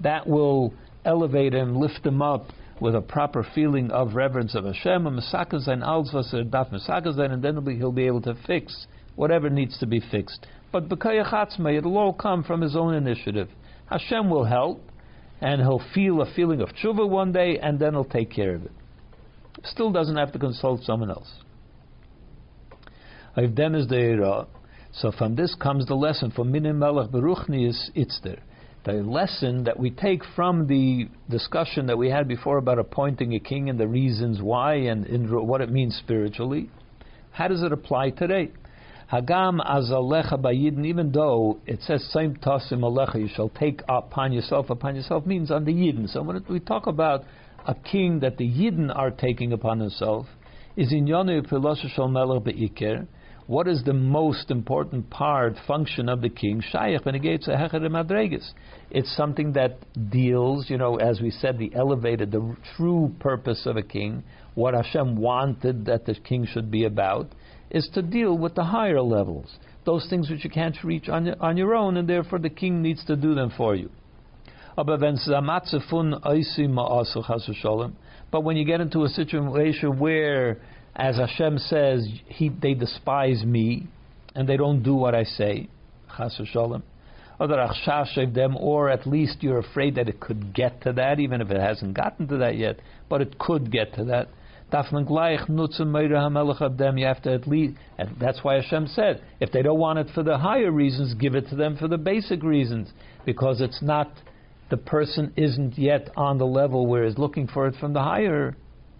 that 0.00 0.26
will 0.26 0.72
elevate 1.04 1.52
him, 1.54 1.76
lift 1.76 2.06
him 2.06 2.22
up 2.22 2.46
with 2.80 2.94
a 2.94 3.00
proper 3.00 3.46
feeling 3.54 3.90
of 3.90 4.14
reverence 4.14 4.54
of 4.54 4.64
Hashem, 4.64 5.06
and 5.06 5.18
then 7.42 7.54
he'll 7.54 7.60
be, 7.60 7.76
he'll 7.76 7.92
be 7.92 8.06
able 8.06 8.22
to 8.22 8.34
fix 8.46 8.86
whatever 9.16 9.50
needs 9.50 9.78
to 9.78 9.86
be 9.86 10.00
fixed. 10.10 10.46
But 10.72 10.88
b'kayachatzma, 10.88 11.76
it'll 11.76 11.98
all 11.98 12.14
come 12.14 12.42
from 12.42 12.62
his 12.62 12.74
own 12.74 12.94
initiative. 12.94 13.50
Hashem 13.86 14.30
will 14.30 14.44
help, 14.44 14.82
and 15.40 15.60
he'll 15.60 15.82
feel 15.94 16.22
a 16.22 16.34
feeling 16.34 16.60
of 16.60 16.70
tshuva 16.70 17.08
one 17.08 17.32
day, 17.32 17.58
and 17.58 17.78
then 17.78 17.92
he'll 17.92 18.04
take 18.04 18.30
care 18.30 18.54
of 18.54 18.64
it. 18.64 18.72
Still 19.64 19.92
doesn't 19.92 20.16
have 20.16 20.32
to 20.32 20.38
consult 20.38 20.82
someone 20.82 21.10
else. 21.10 21.30
So 24.92 25.12
from 25.12 25.36
this 25.36 25.54
comes 25.54 25.86
the 25.86 25.94
lesson 25.94 26.30
for 26.30 26.44
minim 26.44 26.78
melech 26.78 27.10
beruchni 27.10 27.68
is 27.68 27.90
itzder 27.94 28.40
the 28.84 28.92
lesson 28.92 29.64
that 29.64 29.78
we 29.78 29.90
take 29.90 30.22
from 30.34 30.66
the 30.66 31.08
discussion 31.28 31.86
that 31.86 31.98
we 31.98 32.08
had 32.08 32.26
before 32.26 32.56
about 32.58 32.78
appointing 32.78 33.34
a 33.34 33.40
king 33.40 33.68
and 33.68 33.78
the 33.78 33.86
reasons 33.86 34.40
why 34.40 34.74
and, 34.74 35.30
what 35.30 35.60
it 35.60 35.70
means 35.70 35.94
spiritually, 35.96 36.70
how 37.32 37.48
does 37.48 37.62
it 37.62 37.72
apply 37.72 38.10
today? 38.10 38.50
Hagam 39.12 39.58
azalecha 39.60 40.40
bayidin, 40.40 40.86
even 40.86 41.12
though 41.12 41.58
it 41.66 41.82
says 41.82 42.08
same 42.12 42.36
tasim 42.36 42.80
alecha, 42.80 43.16
you 43.16 43.28
shall 43.34 43.50
take 43.50 43.82
upon 43.88 44.32
yourself, 44.32 44.70
upon 44.70 44.94
yourself 44.96 45.26
means 45.26 45.50
on 45.50 45.64
the 45.64 45.72
yidden. 45.72 46.08
So 46.08 46.22
when 46.22 46.42
we 46.48 46.60
talk 46.60 46.86
about 46.86 47.24
a 47.66 47.74
king 47.74 48.20
that 48.20 48.38
the 48.38 48.48
yidden 48.48 48.94
are 48.94 49.10
taking 49.10 49.52
upon 49.52 49.80
themselves, 49.80 50.28
is 50.76 50.92
in 50.92 51.06
yonu 51.06 51.46
shal 51.94 52.08
melech 52.08 52.44
beikir, 52.44 53.06
what 53.50 53.66
is 53.66 53.82
the 53.82 53.92
most 53.92 54.48
important 54.52 55.10
part, 55.10 55.56
function 55.66 56.08
of 56.08 56.20
the 56.20 56.28
king? 56.28 56.62
Shayach 56.72 57.02
madregas. 57.02 58.48
It's 58.92 59.16
something 59.16 59.54
that 59.54 59.76
deals, 60.08 60.70
you 60.70 60.78
know, 60.78 60.98
as 60.98 61.20
we 61.20 61.32
said, 61.32 61.58
the 61.58 61.72
elevated, 61.74 62.30
the 62.30 62.56
true 62.76 63.12
purpose 63.18 63.66
of 63.66 63.76
a 63.76 63.82
king, 63.82 64.22
what 64.54 64.74
Hashem 64.74 65.16
wanted 65.16 65.86
that 65.86 66.06
the 66.06 66.14
king 66.14 66.46
should 66.46 66.70
be 66.70 66.84
about, 66.84 67.32
is 67.72 67.90
to 67.94 68.02
deal 68.02 68.38
with 68.38 68.54
the 68.54 68.62
higher 68.62 69.02
levels, 69.02 69.58
those 69.84 70.06
things 70.08 70.30
which 70.30 70.44
you 70.44 70.50
can't 70.50 70.76
reach 70.84 71.08
on 71.08 71.34
on 71.40 71.56
your 71.56 71.74
own, 71.74 71.96
and 71.96 72.08
therefore 72.08 72.38
the 72.38 72.50
king 72.50 72.80
needs 72.80 73.04
to 73.06 73.16
do 73.16 73.34
them 73.34 73.50
for 73.56 73.74
you. 73.74 73.90
But 74.76 74.86
when 78.44 78.56
you 78.56 78.64
get 78.64 78.80
into 78.80 79.02
a 79.02 79.08
situation 79.08 79.98
where 79.98 80.60
as 80.96 81.16
Hashem 81.16 81.58
says, 81.58 82.08
he, 82.26 82.48
they 82.48 82.74
despise 82.74 83.44
me 83.44 83.86
and 84.34 84.48
they 84.48 84.56
don't 84.56 84.82
do 84.82 84.94
what 84.94 85.14
I 85.14 85.24
say. 85.24 85.68
Chas 86.16 86.40
v'sholem. 86.40 86.82
or 88.60 88.90
at 88.90 89.06
least 89.06 89.42
you're 89.42 89.58
afraid 89.58 89.94
that 89.94 90.08
it 90.08 90.20
could 90.20 90.54
get 90.54 90.82
to 90.82 90.92
that, 90.92 91.20
even 91.20 91.40
if 91.40 91.50
it 91.50 91.60
hasn't 91.60 91.94
gotten 91.94 92.28
to 92.28 92.36
that 92.38 92.56
yet, 92.56 92.80
but 93.08 93.20
it 93.20 93.38
could 93.38 93.70
get 93.70 93.94
to 93.94 94.04
that. 94.04 94.28
You 94.72 94.78
have 94.78 94.92
to 97.22 97.32
at 97.32 97.48
least, 97.48 97.76
that's 98.20 98.44
why 98.44 98.54
Hashem 98.54 98.86
said, 98.88 99.20
if 99.40 99.50
they 99.50 99.62
don't 99.62 99.80
want 99.80 99.98
it 99.98 100.06
for 100.14 100.22
the 100.22 100.38
higher 100.38 100.70
reasons, 100.70 101.14
give 101.14 101.34
it 101.34 101.48
to 101.48 101.56
them 101.56 101.76
for 101.76 101.88
the 101.88 101.98
basic 101.98 102.44
reasons, 102.44 102.92
because 103.24 103.60
it's 103.60 103.82
not, 103.82 104.12
the 104.70 104.76
person 104.76 105.32
isn't 105.36 105.76
yet 105.76 106.10
on 106.16 106.38
the 106.38 106.46
level 106.46 106.86
where 106.86 107.04
he's 107.04 107.18
looking 107.18 107.48
for 107.48 107.66
it 107.66 107.74
from 107.80 107.94
the 107.94 108.02
higher, 108.02 108.54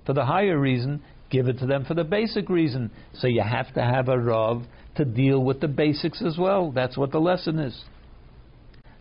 for 0.06 0.12
the 0.12 0.24
higher 0.24 0.58
reason. 0.58 1.00
Give 1.30 1.48
it 1.48 1.58
to 1.60 1.66
them 1.66 1.84
for 1.84 1.94
the 1.94 2.04
basic 2.04 2.48
reason. 2.48 2.90
So 3.14 3.26
you 3.28 3.42
have 3.42 3.72
to 3.74 3.82
have 3.82 4.08
a 4.08 4.18
Rav 4.18 4.64
to 4.96 5.04
deal 5.04 5.42
with 5.44 5.60
the 5.60 5.68
basics 5.68 6.22
as 6.22 6.36
well. 6.36 6.72
That's 6.72 6.96
what 6.96 7.12
the 7.12 7.20
lesson 7.20 7.58
is. 7.58 7.84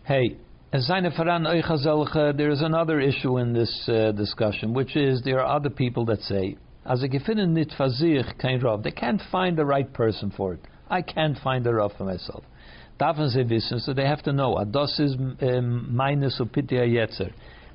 Hey, 0.04 0.36
there 0.72 2.50
is 2.50 2.62
another 2.62 3.00
issue 3.00 3.38
in 3.38 3.52
this 3.52 3.88
uh, 3.88 4.12
discussion, 4.12 4.72
which 4.72 4.94
is 4.96 5.22
there 5.24 5.40
are 5.40 5.56
other 5.56 5.70
people 5.70 6.04
that 6.06 6.20
say, 6.20 6.56
as 6.86 7.02
a 7.02 7.08
gefinnen 7.08 7.54
kein 8.40 8.60
Rav. 8.60 8.82
They 8.84 8.92
can't 8.92 9.20
find 9.32 9.58
the 9.58 9.64
right 9.64 9.92
person 9.92 10.32
for 10.36 10.54
it. 10.54 10.60
I 10.88 11.02
can't 11.02 11.36
find 11.38 11.66
a 11.66 11.74
Rav 11.74 11.92
for 11.98 12.04
myself. 12.04 12.44
So 13.00 13.94
they 13.94 14.06
have 14.06 14.22
to 14.24 14.32
know. 14.32 14.56
Ados 14.56 15.00
is 15.00 15.16
um, 15.16 15.96
minus 15.96 16.38
upitia 16.38 16.86
yetzer. 16.86 17.32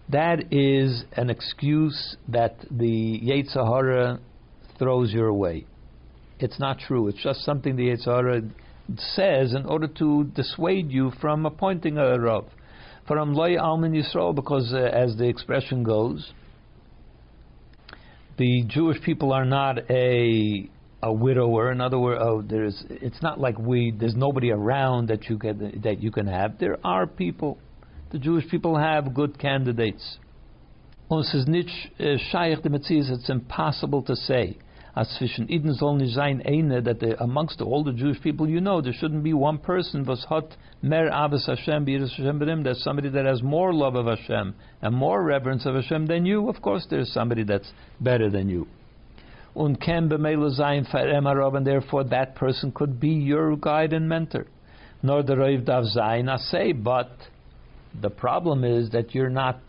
That 0.10 0.54
is 0.54 1.04
an 1.14 1.30
excuse 1.32 2.16
that 2.28 2.58
the 2.70 3.20
Yetzer 3.24 3.66
Hara 3.66 4.20
throws 4.78 5.12
your 5.12 5.34
way. 5.34 5.66
It's 6.40 6.60
not 6.60 6.80
true. 6.80 7.08
It's 7.08 7.22
just 7.22 7.42
something 7.42 7.76
the 7.76 7.90
Yetzer 7.90 8.06
Hara 8.06 8.42
says 8.98 9.54
in 9.54 9.66
order 9.66 9.88
to 9.88 10.26
dissuade 10.36 10.92
you 10.92 11.12
from 11.22 11.46
appointing 11.46 11.98
a 11.98 12.20
Rav. 12.20 12.46
From 13.08 13.34
Loy 13.34 13.56
Almin 13.56 13.94
Yisrael, 13.94 14.34
because 14.34 14.74
uh, 14.74 14.78
as 14.78 15.16
the 15.16 15.28
expression 15.28 15.84
goes, 15.84 16.32
the 18.38 18.64
Jewish 18.68 19.02
people 19.02 19.32
are 19.32 19.46
not 19.46 19.90
a 19.90 20.70
a 21.04 21.14
widower. 21.14 21.72
In 21.72 21.82
other 21.82 22.00
words, 22.00 22.20
oh, 22.24 22.42
there's 22.42 22.84
it's 22.90 23.22
not 23.22 23.40
like 23.40 23.60
we 23.60 23.92
there's 23.92 24.16
nobody 24.16 24.52
around 24.52 25.10
that 25.10 25.30
you 25.30 25.38
can 25.38 25.82
that 25.84 26.02
you 26.02 26.12
can 26.12 26.26
have. 26.26 26.58
There 26.58 26.78
are 26.84 27.06
people. 27.06 27.60
The 28.12 28.18
Jewish 28.18 28.50
people 28.50 28.78
have 28.78 29.14
good 29.14 29.38
candidates. 29.38 30.18
It's 31.12 31.36
impossible 33.30 34.02
to 34.02 34.16
say 34.16 34.58
as 34.96 35.10
zwischen 35.18 35.50
Eden 35.50 35.74
soll 35.74 35.98
nicht 35.98 36.14
sein 36.16 36.42
eine, 36.42 36.78
eh, 36.78 36.82
that 36.82 37.00
the, 37.02 37.10
eh, 37.10 37.16
amongst 37.20 37.62
all 37.62 37.84
the 37.84 37.92
Jewish 37.92 38.22
people 38.22 38.48
you 38.48 38.62
know, 38.62 38.80
there 38.80 38.94
shouldn't 38.94 39.24
be 39.24 39.34
one 39.34 39.58
person 39.58 40.06
was 40.06 40.26
hat 40.30 40.56
mer 40.82 41.10
aves 41.10 41.46
Hashem 41.48 41.86
Hashem. 41.86 42.64
There's 42.64 42.82
somebody 42.82 43.10
that 43.10 43.26
has 43.26 43.44
more 43.44 43.74
love 43.74 43.96
of 43.96 44.06
Hashem 44.06 44.56
and 44.82 44.96
more 44.96 45.22
reverence 45.22 45.66
of 45.66 45.76
Hashem 45.76 46.06
than 46.06 46.26
you. 46.26 46.48
Of 46.48 46.62
course, 46.62 46.88
there's 46.90 47.12
somebody 47.12 47.44
that's 47.44 47.70
better 48.00 48.30
than 48.30 48.48
you. 48.48 48.68
Und 49.54 49.82
ken 49.82 50.10
b'meila 50.10 50.56
sein 50.56 50.86
fa'em 50.86 51.58
and 51.58 51.68
therefore 51.68 52.06
that 52.06 52.36
person 52.36 52.72
could 52.72 52.98
be 52.98 53.10
your 53.10 53.58
guide 53.58 53.92
and 53.92 54.08
mentor. 54.08 54.46
Nor 55.04 55.24
the 55.24 55.34
roiv 55.34 55.66
dav 55.66 55.84
zayin 55.96 56.38
say, 56.40 56.72
but 56.72 57.12
the 58.02 58.10
problem 58.10 58.64
is 58.64 58.92
that 58.92 59.14
you're 59.14 59.30
not 59.30 59.60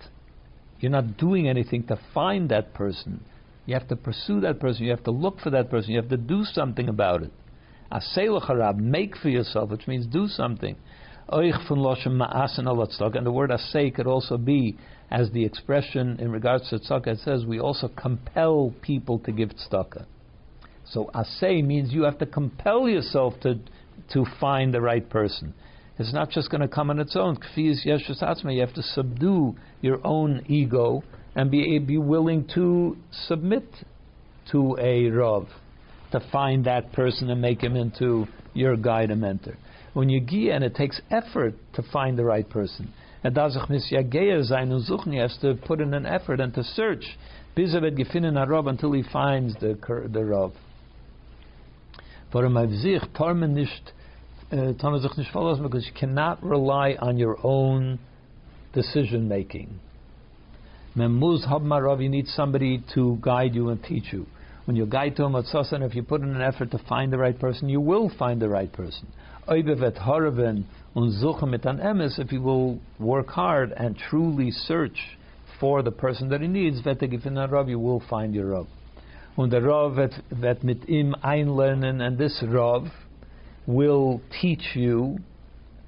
you're 0.78 0.92
not 0.92 1.16
doing 1.16 1.48
anything 1.48 1.84
to 1.88 1.98
find 2.14 2.48
that 2.50 2.74
person. 2.74 3.24
You 3.66 3.74
have 3.74 3.88
to 3.88 3.96
pursue 3.96 4.40
that 4.40 4.58
person. 4.60 4.84
You 4.84 4.92
have 4.92 5.04
to 5.04 5.10
look 5.10 5.40
for 5.40 5.50
that 5.50 5.68
person. 5.70 5.90
You 5.90 6.00
have 6.00 6.08
to 6.10 6.16
do 6.16 6.44
something 6.44 6.88
about 6.88 7.22
it. 7.22 7.32
Asay 7.92 8.78
make 8.78 9.16
for 9.16 9.28
yourself, 9.28 9.70
which 9.70 9.86
means 9.86 10.06
do 10.06 10.26
something. 10.28 10.76
And 11.28 11.52
the 11.52 13.32
word 13.32 13.50
asay 13.50 13.94
could 13.94 14.06
also 14.06 14.38
be, 14.38 14.76
as 15.10 15.30
the 15.32 15.44
expression 15.44 16.16
in 16.20 16.30
regards 16.30 16.70
to 16.70 16.78
tzedakah, 16.78 17.08
it 17.08 17.18
says 17.20 17.44
we 17.44 17.60
also 17.60 17.88
compel 17.88 18.72
people 18.80 19.18
to 19.20 19.32
give 19.32 19.50
tzedakah. 19.50 20.06
So 20.84 21.10
asay 21.14 21.64
means 21.64 21.92
you 21.92 22.02
have 22.04 22.18
to 22.18 22.26
compel 22.26 22.88
yourself 22.88 23.34
to 23.40 23.58
to 24.12 24.24
find 24.40 24.72
the 24.72 24.80
right 24.80 25.08
person. 25.08 25.54
It's 25.98 26.12
not 26.12 26.30
just 26.30 26.50
going 26.50 26.60
to 26.60 26.68
come 26.68 26.90
on 26.90 27.00
its 27.00 27.16
own. 27.16 27.38
You 27.56 27.98
have 28.60 28.74
to 28.74 28.82
subdue 28.82 29.56
your 29.80 30.06
own 30.06 30.44
ego 30.46 31.02
and 31.36 31.50
be, 31.50 31.78
be 31.78 31.98
willing 31.98 32.48
to 32.54 32.96
submit 33.28 33.64
to 34.50 34.76
a 34.80 35.08
Rav, 35.10 35.46
to 36.12 36.20
find 36.32 36.64
that 36.64 36.92
person 36.92 37.30
and 37.30 37.40
make 37.40 37.60
him 37.60 37.76
into 37.76 38.26
your 38.54 38.76
guide 38.76 39.10
and 39.10 39.20
mentor. 39.20 39.56
When 39.92 40.08
you 40.08 40.20
gia, 40.20 40.54
and 40.54 40.64
it 40.64 40.74
takes 40.74 41.00
effort 41.10 41.54
to 41.74 41.82
find 41.92 42.18
the 42.18 42.24
right 42.24 42.48
person. 42.48 42.92
And 43.22 43.34
has 45.18 45.36
to 45.42 45.54
put 45.66 45.80
in 45.80 45.92
an 45.94 46.06
effort 46.06 46.40
and 46.40 46.54
to 46.54 46.64
search 46.64 47.04
until 48.66 48.92
he 48.92 49.02
finds 49.12 49.54
the, 49.54 49.78
the 50.12 50.24
Rav. 50.24 50.52
Uh, 54.52 54.72
because 55.62 55.86
you 55.86 55.92
cannot 55.98 56.42
rely 56.42 56.96
on 57.00 57.18
your 57.18 57.36
own 57.42 57.98
decision 58.72 59.28
making. 59.28 59.80
Memuz 60.96 61.46
Habmarav, 61.46 62.02
you 62.02 62.08
need 62.08 62.26
somebody 62.26 62.82
to 62.94 63.18
guide 63.20 63.54
you 63.54 63.68
and 63.68 63.84
teach 63.84 64.12
you. 64.12 64.26
When 64.64 64.76
you 64.76 64.86
guide 64.86 65.14
to 65.16 65.24
a 65.24 65.28
matzasan, 65.28 65.86
if 65.86 65.94
you 65.94 66.02
put 66.02 66.22
in 66.22 66.34
an 66.34 66.40
effort 66.40 66.70
to 66.70 66.78
find 66.88 67.12
the 67.12 67.18
right 67.18 67.38
person, 67.38 67.68
you 67.68 67.82
will 67.82 68.10
find 68.18 68.40
the 68.40 68.48
right 68.48 68.72
person. 68.72 69.06
If 69.46 69.66
you 72.32 72.40
will 72.40 72.80
work 72.98 73.28
hard 73.28 73.72
and 73.76 73.96
truly 74.08 74.50
search 74.50 75.18
for 75.60 75.82
the 75.82 75.92
person 75.92 76.30
that 76.30 76.40
he 76.40 76.48
needs, 76.48 76.80
Rav, 76.86 77.68
you 77.68 77.78
will 77.78 78.02
find 78.08 78.34
your 78.34 78.46
Rav. 78.46 78.66
Und 79.36 79.50
der 79.50 79.62
Rav 79.62 79.96
wird 80.30 80.64
mit 80.64 80.88
ihm 80.88 81.14
einlernen, 81.22 82.00
and 82.00 82.16
this 82.16 82.42
Rav 82.42 82.90
will 83.66 84.22
teach 84.40 84.74
you 84.74 85.18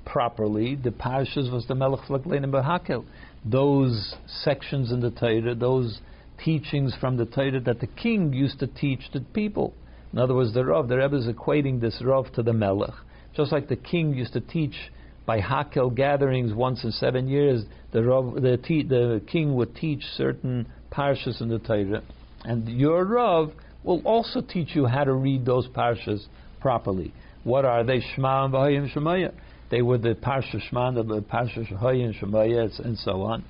properly 0.09 0.75
the 0.75 0.91
parashas 0.91 1.53
was 1.53 1.67
the 1.69 1.75
Melech 1.75 2.01
Flaklenim 2.09 2.51
Behakel. 2.51 3.05
Those 3.45 4.17
sections 4.27 4.91
in 4.91 5.01
the 5.01 5.11
Torah, 5.11 5.55
those 5.55 6.01
teachings 6.45 6.95
from 7.01 7.17
the 7.17 7.27
Torah 7.27 7.61
that 7.61 7.81
the 7.81 7.87
king 7.87 8.33
used 8.33 8.59
to 8.61 8.67
teach 8.67 9.01
the 9.13 9.21
people. 9.21 9.75
In 10.13 10.19
other 10.19 10.35
words, 10.35 10.55
the 10.55 10.65
Rav, 10.65 10.89
the 10.89 10.97
Rebbe 10.97 11.17
is 11.17 11.27
equating 11.27 11.81
this 11.81 12.01
Rav 12.03 12.33
to 12.33 12.43
the 12.43 12.53
Melech. 12.53 12.95
Just 13.37 13.53
like 13.53 13.69
the 13.69 13.77
king 13.77 14.15
used 14.15 14.33
to 14.33 14.41
teach 14.41 14.75
by 15.27 15.41
Hakel 15.41 15.95
gatherings 15.95 16.55
once 16.55 16.83
in 16.85 16.91
seven 16.93 17.29
years, 17.29 17.65
the, 17.93 18.03
Rav, 18.03 18.35
the, 18.35 18.59
the 18.67 19.23
king 19.31 19.55
would 19.57 19.77
teach 19.77 20.03
certain 20.17 20.67
parshas 20.91 21.41
in 21.43 21.49
the 21.49 21.59
Torah. 21.59 22.03
And 22.45 22.69
your 22.69 23.05
Rav 23.05 23.53
will 23.85 24.01
also 24.05 24.41
teach 24.41 24.75
you 24.75 24.87
how 24.87 25.05
to 25.05 25.13
read 25.13 25.45
those 25.45 25.69
parshas 25.69 26.25
properly. 26.61 27.13
What 27.45 27.65
are 27.65 27.85
they? 27.85 28.01
Shema 28.15 28.47
and 28.47 28.55
Vahayim 28.55 28.93
Shemaya. 28.93 29.33
They 29.71 29.83
were 29.83 29.99
the 29.99 30.15
Parsha 30.15 30.61
Shema, 30.69 30.93
the 30.93 31.23
Parsha 31.23 31.71
Shahayim 31.71 32.19
Shemaya, 32.19 32.79
and 32.85 32.99
so 32.99 33.23
on. 33.23 33.45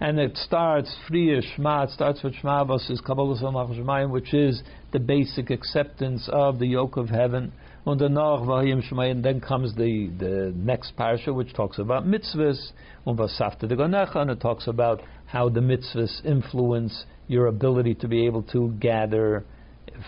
And 0.00 0.18
it 0.18 0.36
starts, 0.36 0.94
Friya 1.08 1.42
Shema, 1.42 1.84
it 1.84 1.90
starts 1.90 2.22
with 2.22 2.34
Shema 2.34 2.64
versus 2.64 3.00
Kabbalah 3.00 3.38
Shemayim, 3.40 4.10
which 4.10 4.34
is 4.34 4.62
the 4.92 4.98
basic 4.98 5.50
acceptance 5.50 6.28
of 6.32 6.58
the 6.58 6.66
yoke 6.66 6.96
of 6.96 7.08
heaven. 7.08 7.52
And 7.84 8.00
then 8.00 9.40
comes 9.40 9.74
the, 9.74 10.10
the 10.18 10.52
next 10.54 10.96
parsha, 10.96 11.34
which 11.34 11.52
talks 11.52 11.78
about 11.78 12.04
mitzvahs, 12.04 12.70
and 13.06 14.30
it 14.30 14.40
talks 14.40 14.68
about 14.68 15.00
how 15.26 15.48
the 15.48 15.60
mitzvahs 15.60 16.24
influence 16.24 17.04
your 17.26 17.46
ability 17.46 17.94
to 17.96 18.08
be 18.08 18.26
able 18.26 18.42
to 18.44 18.72
gather 18.78 19.44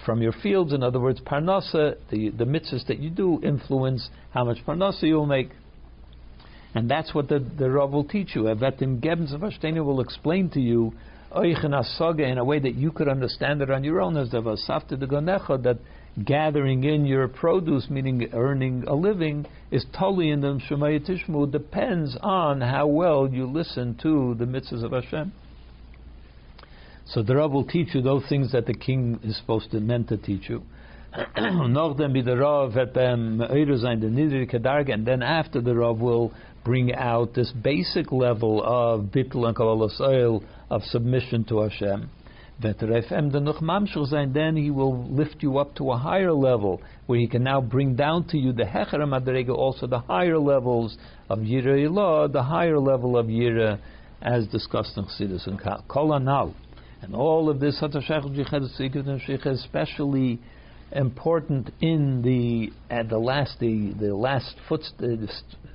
from 0.04 0.22
your 0.22 0.32
fields. 0.32 0.72
In 0.72 0.82
other 0.82 1.00
words, 1.00 1.20
parnasa, 1.20 1.96
the, 2.10 2.30
the 2.30 2.44
mitzvahs 2.44 2.86
that 2.86 2.98
you 2.98 3.10
do 3.10 3.40
influence 3.42 4.08
how 4.32 4.44
much 4.44 4.58
parnasa 4.66 5.02
you'll 5.02 5.26
make. 5.26 5.50
And 6.74 6.90
that's 6.90 7.14
what 7.14 7.28
the, 7.28 7.38
the 7.38 7.70
Rav 7.70 7.92
will 7.92 8.04
teach 8.04 8.34
you. 8.34 8.42
Avetim 8.42 9.00
Gebens 9.00 9.32
of 9.32 9.42
Ashtena 9.42 9.84
will 9.84 10.00
explain 10.00 10.50
to 10.50 10.60
you 10.60 10.92
in 11.36 12.38
a 12.38 12.44
way 12.44 12.58
that 12.60 12.74
you 12.74 12.92
could 12.92 13.08
understand 13.08 13.60
it 13.60 13.70
on 13.70 13.82
your 13.82 14.00
own 14.00 14.16
as 14.16 14.30
the 14.30 14.40
Vasafta 14.40 14.98
de 14.98 15.06
Gonecha, 15.06 15.60
that 15.64 15.78
gathering 16.24 16.84
in 16.84 17.04
your 17.04 17.26
produce, 17.26 17.90
meaning 17.90 18.28
earning 18.32 18.84
a 18.86 18.94
living, 18.94 19.44
is 19.72 19.84
totally 19.98 20.30
in 20.30 20.40
the 20.40 20.60
Shemaya 20.70 21.04
Tishmu, 21.04 21.50
depends 21.50 22.16
on 22.22 22.60
how 22.60 22.86
well 22.86 23.28
you 23.28 23.46
listen 23.46 23.98
to 24.02 24.36
the 24.38 24.44
mitzvahs 24.44 24.84
of 24.84 24.92
Hashem. 24.92 25.32
So 27.06 27.22
the 27.22 27.36
Rav 27.36 27.52
will 27.52 27.66
teach 27.66 27.94
you 27.94 28.00
those 28.00 28.24
things 28.28 28.52
that 28.52 28.66
the 28.66 28.74
king 28.74 29.20
is 29.22 29.36
supposed 29.36 29.70
to 29.72 29.80
meant 29.80 30.08
to 30.08 30.16
teach 30.16 30.48
you. 30.48 30.62
and 31.36 31.76
then 35.06 35.22
after 35.22 35.60
the 35.60 35.74
Rav 35.76 35.98
will 35.98 36.32
bring 36.64 36.94
out 36.94 37.34
this 37.34 37.52
basic 37.52 38.10
level 38.10 38.62
of 38.64 39.12
bittul 39.12 39.46
and 39.46 39.54
kabbalas 39.54 40.00
oil 40.00 40.42
of 40.70 40.82
submission 40.84 41.44
to 41.44 41.60
Hashem. 41.60 42.10
Then 42.60 44.56
he 44.56 44.70
will 44.70 45.06
lift 45.08 45.36
you 45.40 45.58
up 45.58 45.74
to 45.76 45.90
a 45.90 45.96
higher 45.98 46.32
level 46.32 46.80
where 47.06 47.18
he 47.18 47.26
can 47.26 47.42
now 47.44 47.60
bring 47.60 47.96
down 47.96 48.26
to 48.28 48.38
you 48.38 48.52
the 48.52 48.64
hecher 48.64 48.94
madrega, 48.94 49.50
also 49.50 49.86
the 49.86 49.98
higher 49.98 50.38
levels 50.38 50.96
of 51.28 51.40
yira 51.40 51.86
Ilah, 51.86 52.32
the 52.32 52.42
higher 52.42 52.78
level 52.78 53.16
of 53.18 53.26
yira, 53.26 53.78
as 54.22 54.46
discussed 54.46 54.96
in 54.96 55.04
Chassidus 55.04 55.46
and 55.46 55.60
Anal. 55.60 56.54
And 57.04 57.14
all 57.14 57.50
of 57.50 57.60
this, 57.60 57.82
especially 59.44 60.40
important 60.90 61.70
in 61.82 62.22
the 62.22 62.72
at 62.88 63.10
the 63.10 63.18
last 63.18 63.58
the, 63.60 63.92
the 64.00 64.14
last 64.14 64.54
foot 64.66 64.80
the, 64.98 65.28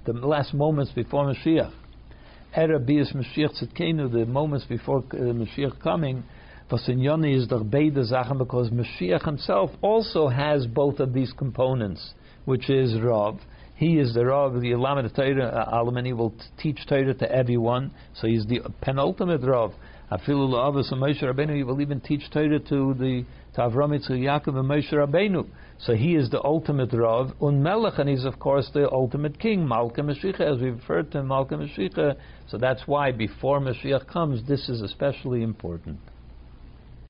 the 0.05 0.13
last 0.13 0.55
moments 0.55 0.91
before 0.91 1.31
Mashiach. 1.31 1.71
Erabias 2.57 3.15
Mashiach 3.15 3.61
Tzidkenu, 3.61 4.11
the 4.11 4.25
moments 4.25 4.65
before 4.65 5.03
uh, 5.11 5.17
Mashiach 5.17 5.79
coming, 5.83 6.23
Vasinyoni 6.71 7.37
is 7.37 7.47
the 7.47 7.59
beide 7.59 7.93
because 7.93 8.71
Mashiach 8.71 9.23
himself 9.23 9.69
also 9.83 10.29
has 10.29 10.65
both 10.65 10.99
of 10.99 11.13
these 11.13 11.31
components, 11.33 12.13
which 12.45 12.71
is 12.71 12.99
Rav. 12.99 13.39
He 13.75 13.99
is 13.99 14.15
the 14.15 14.25
Rav, 14.25 14.53
the 14.53 14.71
Alamed 14.71 15.15
Torah, 15.15 15.45
uh, 15.45 16.01
he 16.03 16.13
will 16.13 16.33
teach 16.57 16.79
Torah 16.87 17.13
to 17.13 17.31
everyone, 17.31 17.91
so 18.15 18.25
he's 18.25 18.47
the 18.47 18.61
penultimate 18.81 19.43
Rav. 19.43 19.73
Afilu 20.11 20.49
la'avos 20.49 20.91
and 20.91 21.01
Moshe 21.01 21.21
Rabbeinu, 21.21 21.55
he 21.55 21.63
will 21.63 21.81
even 21.81 21.99
teach 22.01 22.29
Torah 22.31 22.59
to 22.59 22.95
the 22.95 23.23
to 23.53 23.61
Avram 23.61 23.95
Yitzchak 23.95 24.19
Yaakov 24.19 24.57
and 24.57 24.67
Moshe 24.67 24.91
Rabbeinu. 24.91 25.47
So 25.79 25.93
he 25.93 26.15
is 26.15 26.29
the 26.31 26.43
ultimate 26.43 26.91
Rav, 26.93 27.31
un 27.41 27.61
Melech, 27.61 27.99
and 27.99 28.09
he's 28.09 28.25
of 28.25 28.39
course 28.39 28.69
the 28.73 28.91
ultimate 28.91 29.39
king, 29.39 29.67
Malka 29.67 30.01
Mashiach, 30.01 30.41
as 30.41 30.59
we 30.59 30.71
referred 30.71 31.11
to 31.11 31.23
Malka 31.23 31.55
Mashiach. 31.55 32.15
So 32.47 32.57
that's 32.57 32.81
why 32.87 33.11
before 33.11 33.59
Mashiach 33.59 34.07
comes, 34.07 34.47
this 34.47 34.67
is 34.67 34.81
especially 34.81 35.43
important. 35.43 35.99